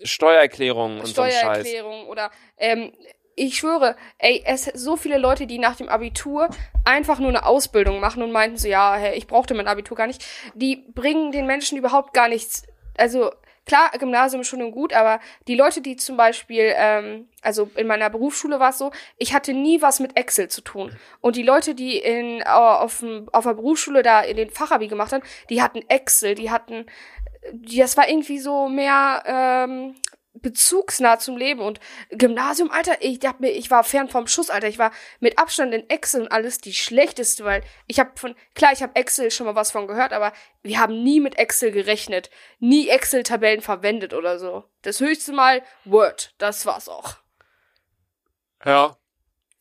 Steuererklärung 0.03 0.99
und 0.99 1.05
so? 1.05 1.13
Steuererklärung 1.13 2.07
oder 2.07 2.31
ähm, 2.57 2.91
ich 3.35 3.57
schwöre, 3.57 3.95
ey, 4.17 4.43
es 4.45 4.65
so 4.65 4.95
viele 4.95 5.17
Leute, 5.17 5.45
die 5.45 5.59
nach 5.59 5.75
dem 5.75 5.89
Abitur 5.89 6.49
einfach 6.85 7.19
nur 7.19 7.29
eine 7.29 7.45
Ausbildung 7.45 7.99
machen 7.99 8.23
und 8.23 8.31
meinten 8.31 8.57
so, 8.57 8.67
ja, 8.67 8.95
hey, 8.95 9.17
ich 9.17 9.27
brauchte 9.27 9.53
mein 9.53 9.67
Abitur 9.67 9.97
gar 9.97 10.07
nicht. 10.07 10.25
Die 10.53 10.77
bringen 10.93 11.31
den 11.31 11.45
Menschen 11.45 11.77
überhaupt 11.77 12.13
gar 12.13 12.29
nichts. 12.29 12.63
Also 12.97 13.31
klar, 13.65 13.91
Gymnasium 13.97 14.43
schon 14.43 14.61
und 14.61 14.71
gut, 14.71 14.93
aber 14.93 15.19
die 15.47 15.55
Leute, 15.55 15.81
die 15.81 15.95
zum 15.95 16.17
Beispiel, 16.17 16.73
ähm, 16.75 17.27
also 17.41 17.69
in 17.75 17.87
meiner 17.87 18.09
Berufsschule 18.09 18.59
war 18.59 18.69
es 18.69 18.77
so, 18.77 18.91
ich 19.17 19.33
hatte 19.33 19.53
nie 19.53 19.81
was 19.81 19.99
mit 19.99 20.15
Excel 20.17 20.47
zu 20.49 20.61
tun. 20.61 20.95
Und 21.21 21.35
die 21.35 21.43
Leute, 21.43 21.75
die 21.75 21.97
in 21.97 22.43
auf, 22.43 23.03
auf 23.31 23.43
der 23.43 23.53
Berufsschule 23.53 24.03
da 24.03 24.21
in 24.21 24.37
den 24.37 24.49
Fachabi 24.49 24.87
gemacht 24.87 25.11
haben, 25.13 25.23
die 25.49 25.61
hatten 25.61 25.81
Excel, 25.89 26.35
die 26.35 26.51
hatten 26.51 26.85
die- 27.51 27.77
das 27.77 27.95
war 27.95 28.09
irgendwie 28.09 28.39
so 28.39 28.67
mehr 28.69 29.23
ähm, 29.27 29.95
bezugsnah 30.41 31.19
zum 31.19 31.37
Leben 31.37 31.61
und 31.61 31.79
Gymnasium, 32.11 32.71
Alter, 32.71 32.97
ich 32.99 33.19
hab 33.25 33.39
mir, 33.39 33.51
ich 33.51 33.71
war 33.71 33.83
fern 33.83 34.09
vom 34.09 34.27
Schuss, 34.27 34.49
Alter, 34.49 34.67
ich 34.67 34.77
war 34.77 34.91
mit 35.19 35.39
Abstand 35.39 35.73
in 35.73 35.89
Excel 35.89 36.23
und 36.23 36.31
alles 36.31 36.59
die 36.59 36.73
schlechteste, 36.73 37.45
weil 37.45 37.63
ich 37.87 37.99
habe 37.99 38.11
von, 38.15 38.35
klar, 38.53 38.71
ich 38.73 38.83
habe 38.83 38.95
Excel 38.95 39.31
schon 39.31 39.45
mal 39.45 39.55
was 39.55 39.71
von 39.71 39.87
gehört, 39.87 40.13
aber 40.13 40.33
wir 40.61 40.79
haben 40.79 41.03
nie 41.03 41.19
mit 41.19 41.37
Excel 41.37 41.71
gerechnet, 41.71 42.29
nie 42.59 42.89
Excel-Tabellen 42.89 43.61
verwendet 43.61 44.13
oder 44.13 44.39
so. 44.39 44.63
Das 44.81 44.99
höchste 44.99 45.33
Mal 45.33 45.63
Word, 45.85 46.33
das 46.37 46.65
war's 46.65 46.89
auch. 46.89 47.15
Ja. 48.63 48.97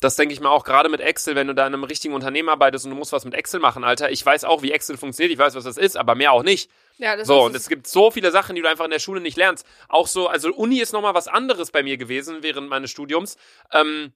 Das 0.05 0.17
denke 0.17 0.35
ich 0.35 0.41
mir 0.41 0.51
auch 0.51 0.65
gerade 0.65 0.91
mit 0.91 1.01
Excel, 1.01 1.35
wenn 1.35 1.47
du 1.47 1.55
da 1.55 1.67
in 1.67 1.73
einem 1.73 1.85
richtigen 1.85 2.13
Unternehmen 2.13 2.51
arbeitest 2.51 2.85
und 2.85 2.91
du 2.91 2.97
musst 2.97 3.13
was 3.13 3.25
mit 3.25 3.33
Excel 3.33 3.59
machen, 3.59 3.85
Alter. 3.85 4.11
Ich 4.13 4.25
weiß 4.25 4.45
auch, 4.45 4.61
wie 4.61 4.71
Excel 4.71 4.99
funktioniert, 4.99 5.33
ich 5.33 5.39
weiß, 5.39 5.55
was 5.55 5.65
das 5.65 5.79
ist, 5.79 5.97
aber 5.97 6.15
mehr 6.15 6.33
auch 6.33 6.43
nicht. 6.43 6.71
Ja, 6.99 7.17
das 7.17 7.27
So, 7.27 7.43
und 7.43 7.57
es 7.57 7.71
gibt 7.71 7.87
so 7.87 8.11
viele 8.11 8.31
Sachen, 8.31 8.55
die 8.55 8.61
du 8.61 8.69
einfach 8.69 8.85
in 8.85 8.91
der 8.91 8.99
Schule 8.99 9.23
nicht 9.23 9.39
lernst. 9.39 9.67
Auch 9.89 10.07
so, 10.07 10.29
also 10.29 10.53
Uni 10.53 10.79
ist 10.79 10.93
nochmal 10.93 11.15
was 11.15 11.27
anderes 11.27 11.71
bei 11.71 11.83
mir 11.83 11.97
gewesen 11.97 12.43
während 12.43 12.69
meines 12.69 12.91
Studiums. 12.91 13.39
Ähm, 13.73 14.13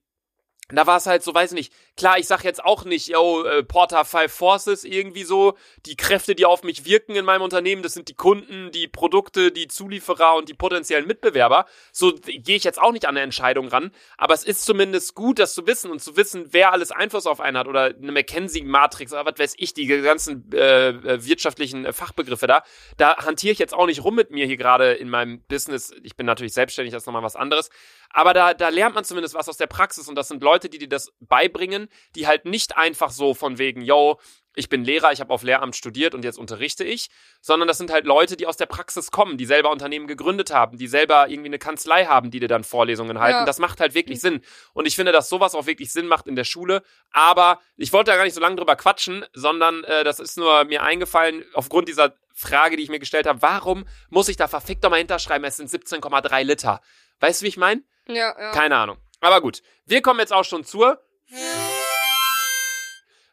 da 0.69 0.87
war 0.87 0.97
es 0.97 1.05
halt 1.05 1.23
so, 1.23 1.33
weiß 1.33 1.51
nicht, 1.53 1.73
klar, 1.97 2.17
ich 2.19 2.27
sag 2.27 2.43
jetzt 2.43 2.63
auch 2.63 2.85
nicht, 2.85 3.07
yo, 3.07 3.43
äh, 3.43 3.63
Porter 3.63 4.05
Five 4.05 4.31
Forces 4.31 4.83
irgendwie 4.83 5.23
so, 5.23 5.55
die 5.85 5.95
Kräfte, 5.95 6.35
die 6.35 6.45
auf 6.45 6.63
mich 6.63 6.85
wirken 6.85 7.15
in 7.15 7.25
meinem 7.25 7.41
Unternehmen, 7.41 7.81
das 7.81 7.93
sind 7.93 8.07
die 8.07 8.13
Kunden, 8.13 8.71
die 8.71 8.87
Produkte, 8.87 9.51
die 9.51 9.67
Zulieferer 9.67 10.35
und 10.35 10.49
die 10.49 10.53
potenziellen 10.53 11.07
Mitbewerber. 11.07 11.65
So 11.91 12.13
gehe 12.13 12.55
ich 12.55 12.63
jetzt 12.63 12.79
auch 12.79 12.91
nicht 12.91 13.05
an 13.05 13.15
eine 13.15 13.21
Entscheidung 13.21 13.67
ran, 13.67 13.91
aber 14.17 14.33
es 14.33 14.43
ist 14.43 14.63
zumindest 14.65 15.15
gut, 15.15 15.39
das 15.39 15.53
zu 15.53 15.65
wissen 15.67 15.91
und 15.91 16.01
zu 16.01 16.15
wissen, 16.17 16.47
wer 16.51 16.71
alles 16.71 16.91
Einfluss 16.91 17.25
auf 17.25 17.39
einen 17.39 17.57
hat 17.57 17.67
oder 17.67 17.85
eine 17.85 18.11
McKenzie-Matrix 18.11 19.13
oder 19.13 19.25
was 19.25 19.39
weiß 19.39 19.55
ich, 19.57 19.73
die 19.73 19.87
ganzen 19.87 20.51
äh, 20.53 20.89
äh, 20.89 21.25
wirtschaftlichen 21.25 21.85
äh, 21.85 21.93
Fachbegriffe 21.93 22.47
da. 22.47 22.63
Da 22.97 23.17
hantiere 23.17 23.53
ich 23.53 23.59
jetzt 23.59 23.73
auch 23.73 23.85
nicht 23.85 24.03
rum 24.03 24.15
mit 24.15 24.31
mir 24.31 24.45
hier 24.45 24.57
gerade 24.57 24.93
in 24.93 25.09
meinem 25.09 25.41
Business. 25.41 25.93
Ich 26.03 26.15
bin 26.15 26.25
natürlich 26.25 26.53
selbstständig, 26.53 26.93
das 26.93 27.03
ist 27.03 27.07
nochmal 27.07 27.23
was 27.23 27.35
anderes. 27.35 27.69
Aber 28.11 28.33
da, 28.33 28.53
da 28.53 28.69
lernt 28.69 28.95
man 28.95 29.03
zumindest 29.03 29.35
was 29.35 29.47
aus 29.47 29.57
der 29.57 29.67
Praxis 29.67 30.07
und 30.07 30.15
das 30.15 30.27
sind 30.27 30.41
Leute, 30.41 30.58
die 30.67 30.79
dir 30.79 30.89
das 30.89 31.13
beibringen, 31.21 31.87
die 32.15 32.27
halt 32.27 32.45
nicht 32.45 32.75
einfach 32.75 33.11
so 33.11 33.33
von 33.33 33.57
wegen, 33.57 33.81
yo, 33.81 34.19
ich 34.55 34.67
bin 34.67 34.83
Lehrer, 34.83 35.11
ich 35.13 35.21
habe 35.21 35.33
auf 35.33 35.43
Lehramt 35.43 35.75
studiert 35.75 36.13
und 36.13 36.25
jetzt 36.25 36.37
unterrichte 36.37 36.83
ich, 36.83 37.09
sondern 37.39 37.67
das 37.67 37.77
sind 37.77 37.91
halt 37.91 38.05
Leute, 38.05 38.35
die 38.35 38.45
aus 38.45 38.57
der 38.57 38.65
Praxis 38.65 39.09
kommen, 39.09 39.37
die 39.37 39.45
selber 39.45 39.71
Unternehmen 39.71 40.07
gegründet 40.07 40.51
haben, 40.51 40.77
die 40.77 40.87
selber 40.87 41.29
irgendwie 41.29 41.47
eine 41.47 41.59
Kanzlei 41.59 42.05
haben, 42.05 42.29
die 42.29 42.39
dir 42.39 42.49
dann 42.49 42.65
Vorlesungen 42.65 43.19
halten. 43.19 43.39
Ja. 43.39 43.45
Das 43.45 43.59
macht 43.59 43.79
halt 43.79 43.93
wirklich 43.93 44.19
Sinn. 44.19 44.41
Und 44.73 44.85
ich 44.85 44.95
finde, 44.95 45.13
dass 45.13 45.29
sowas 45.29 45.55
auch 45.55 45.65
wirklich 45.65 45.93
Sinn 45.93 46.07
macht 46.07 46.27
in 46.27 46.35
der 46.35 46.43
Schule. 46.43 46.83
Aber 47.11 47.61
ich 47.77 47.93
wollte 47.93 48.11
da 48.11 48.17
gar 48.17 48.25
nicht 48.25 48.33
so 48.33 48.41
lange 48.41 48.57
drüber 48.57 48.75
quatschen, 48.75 49.25
sondern 49.33 49.83
äh, 49.85 50.03
das 50.03 50.19
ist 50.19 50.37
nur 50.37 50.65
mir 50.65 50.83
eingefallen 50.83 51.45
aufgrund 51.53 51.87
dieser 51.87 52.15
Frage, 52.33 52.75
die 52.75 52.83
ich 52.83 52.89
mir 52.89 52.99
gestellt 52.99 53.27
habe. 53.27 53.41
Warum 53.41 53.85
muss 54.09 54.27
ich 54.27 54.35
da 54.35 54.47
verfickt 54.47 54.83
doch 54.83 54.89
mal 54.89 54.97
hinterschreiben, 54.97 55.47
es 55.47 55.57
sind 55.57 55.69
17,3 55.69 56.43
Liter? 56.43 56.81
Weißt 57.19 57.41
du, 57.41 57.45
wie 57.45 57.49
ich 57.49 57.57
meine? 57.57 57.83
Ja, 58.07 58.35
ja. 58.37 58.51
Keine 58.51 58.75
Ahnung. 58.75 58.97
Aber 59.21 59.41
gut, 59.41 59.61
wir 59.85 60.01
kommen 60.01 60.19
jetzt 60.19 60.33
auch 60.33 60.45
schon 60.45 60.63
zur 60.63 61.01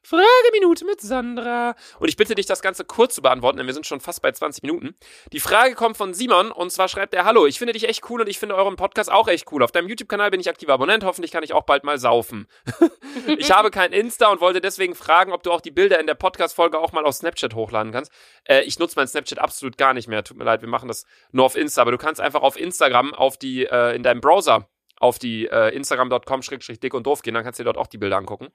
Frageminute 0.06 0.84
mit 0.84 1.00
Sandra. 1.00 1.74
Und 1.98 2.08
ich 2.08 2.16
bitte 2.16 2.36
dich, 2.36 2.46
das 2.46 2.62
Ganze 2.62 2.84
kurz 2.84 3.16
zu 3.16 3.22
beantworten, 3.22 3.58
denn 3.58 3.66
wir 3.66 3.74
sind 3.74 3.86
schon 3.86 3.98
fast 3.98 4.22
bei 4.22 4.30
20 4.30 4.62
Minuten. 4.62 4.94
Die 5.32 5.40
Frage 5.40 5.74
kommt 5.74 5.96
von 5.96 6.14
Simon 6.14 6.52
und 6.52 6.70
zwar 6.70 6.86
schreibt 6.86 7.12
er, 7.12 7.24
Hallo, 7.24 7.44
ich 7.44 7.58
finde 7.58 7.72
dich 7.72 7.88
echt 7.88 8.08
cool 8.08 8.20
und 8.20 8.28
ich 8.28 8.38
finde 8.38 8.54
euren 8.54 8.76
Podcast 8.76 9.10
auch 9.10 9.26
echt 9.26 9.50
cool. 9.50 9.64
Auf 9.64 9.72
deinem 9.72 9.88
YouTube-Kanal 9.88 10.30
bin 10.30 10.38
ich 10.38 10.48
aktiver 10.48 10.74
Abonnent, 10.74 11.02
hoffentlich 11.02 11.32
kann 11.32 11.42
ich 11.42 11.52
auch 11.52 11.64
bald 11.64 11.82
mal 11.82 11.98
saufen. 11.98 12.46
ich 13.38 13.50
habe 13.50 13.72
kein 13.72 13.92
Insta 13.92 14.30
und 14.30 14.40
wollte 14.40 14.60
deswegen 14.60 14.94
fragen, 14.94 15.32
ob 15.32 15.42
du 15.42 15.50
auch 15.50 15.60
die 15.60 15.72
Bilder 15.72 15.98
in 15.98 16.06
der 16.06 16.14
Podcast-Folge 16.14 16.78
auch 16.78 16.92
mal 16.92 17.04
auf 17.04 17.16
Snapchat 17.16 17.54
hochladen 17.56 17.90
kannst. 17.90 18.12
Äh, 18.44 18.62
ich 18.62 18.78
nutze 18.78 18.94
mein 18.96 19.08
Snapchat 19.08 19.40
absolut 19.40 19.76
gar 19.76 19.92
nicht 19.92 20.06
mehr, 20.06 20.22
tut 20.22 20.36
mir 20.36 20.44
leid, 20.44 20.60
wir 20.60 20.68
machen 20.68 20.86
das 20.86 21.04
nur 21.32 21.44
auf 21.44 21.56
Insta, 21.56 21.82
aber 21.82 21.90
du 21.90 21.98
kannst 21.98 22.20
einfach 22.20 22.42
auf 22.42 22.56
Instagram 22.56 23.12
auf 23.12 23.38
die, 23.38 23.64
äh, 23.66 23.96
in 23.96 24.04
deinem 24.04 24.20
Browser 24.20 24.68
auf 24.98 25.18
die 25.18 25.46
äh, 25.46 25.74
Instagram.com-dick 25.74 26.94
und 26.94 27.06
doof 27.06 27.22
gehen, 27.22 27.34
dann 27.34 27.44
kannst 27.44 27.58
du 27.58 27.62
dir 27.62 27.72
dort 27.72 27.78
auch 27.78 27.86
die 27.86 27.98
Bilder 27.98 28.16
angucken. 28.16 28.48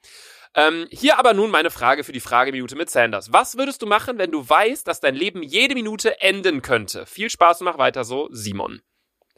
Ähm, 0.55 0.87
hier 0.91 1.17
aber 1.19 1.33
nun 1.33 1.51
meine 1.51 1.69
Frage 1.69 2.03
für 2.03 2.11
die 2.11 2.19
Frageminute 2.19 2.75
mit 2.75 2.89
Sanders. 2.89 3.31
Was 3.31 3.57
würdest 3.57 3.81
du 3.81 3.85
machen, 3.85 4.17
wenn 4.17 4.31
du 4.31 4.47
weißt, 4.47 4.87
dass 4.87 4.99
dein 4.99 5.15
Leben 5.15 5.43
jede 5.43 5.75
Minute 5.75 6.21
enden 6.21 6.61
könnte? 6.61 7.05
Viel 7.05 7.29
Spaß 7.29 7.61
und 7.61 7.65
mach 7.65 7.77
weiter 7.77 8.03
so, 8.03 8.27
Simon. 8.31 8.81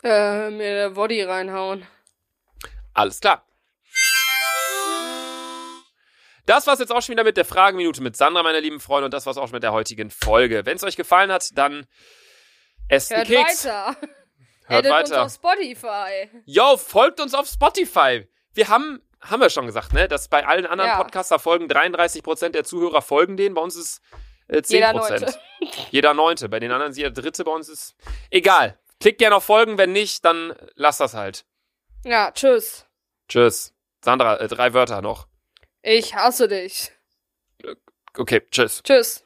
Äh, 0.04 0.50
mir 0.50 0.76
der 0.76 0.90
Body 0.92 1.22
reinhauen. 1.22 1.86
Alles 2.94 3.20
klar. 3.20 3.46
Das 6.46 6.68
war's 6.68 6.80
jetzt 6.80 6.92
auch 6.92 7.02
schon 7.02 7.14
wieder 7.14 7.24
mit 7.24 7.38
der 7.38 7.46
Frageminute 7.46 8.02
mit 8.02 8.18
Sandra, 8.18 8.44
meine 8.44 8.60
lieben 8.60 8.82
Freunde, 8.82 9.06
und 9.06 9.14
das 9.14 9.26
war's 9.26 9.38
auch 9.38 9.48
schon 9.48 9.56
mit 9.56 9.64
der 9.64 9.72
heutigen 9.72 10.10
Folge. 10.10 10.66
Wenn 10.66 10.76
es 10.76 10.84
euch 10.84 10.98
gefallen 10.98 11.32
hat, 11.32 11.58
dann 11.58 11.86
esst 12.90 13.16
Hört 13.16 13.28
Keks. 13.28 13.66
weiter. 13.66 13.96
Hört 14.66 14.80
Addet 14.86 14.92
weiter. 14.92 15.24
uns 15.24 15.34
auf 15.36 15.54
Spotify. 15.54 16.30
Yo, 16.46 16.78
folgt 16.78 17.20
uns 17.20 17.34
auf 17.34 17.48
Spotify. 17.48 18.28
Wir 18.54 18.70
haben, 18.70 19.02
haben 19.22 19.42
wir 19.42 19.50
schon 19.50 19.66
gesagt, 19.66 19.94
ne, 19.94 20.08
dass 20.08 20.28
bei 20.28 20.46
allen 20.46 20.66
anderen 20.66 20.90
Ja. 20.92 20.98
Podcaster-Folgen 21.02 21.68
33% 21.68 22.50
der 22.50 22.64
Zuhörer 22.64 23.02
folgen 23.02 23.36
denen. 23.38 23.56
Bei 23.56 23.62
uns 23.62 23.76
ist 23.76 24.02
äh, 24.48 24.58
10%. 24.60 24.72
Jeder 24.74 24.94
Neunte. 24.94 25.40
Jeder 25.92 26.14
Neunte. 26.14 26.50
Bei 26.50 26.60
den 26.60 26.72
anderen 26.72 26.92
ist 26.92 26.98
jeder 26.98 27.12
Dritte. 27.12 27.44
Bei 27.44 27.52
uns 27.52 27.70
ist 27.70 27.96
egal. 28.30 28.80
Klickt 29.00 29.20
gerne 29.20 29.36
auf 29.36 29.44
Folgen. 29.44 29.78
Wenn 29.78 29.92
nicht, 29.92 30.24
dann 30.24 30.54
lasst 30.76 31.00
das 31.00 31.14
halt. 31.14 31.46
Ja, 32.06 32.32
tschüss. 32.32 32.86
Tschüss. 33.28 33.74
Sandra, 34.04 34.38
äh, 34.38 34.48
drei 34.48 34.74
Wörter 34.74 35.02
noch. 35.02 35.28
Ich 35.82 36.16
hasse 36.16 36.48
dich. 36.48 36.92
Okay, 38.18 38.42
tschüss. 38.52 38.82
Tschüss. 38.84 39.24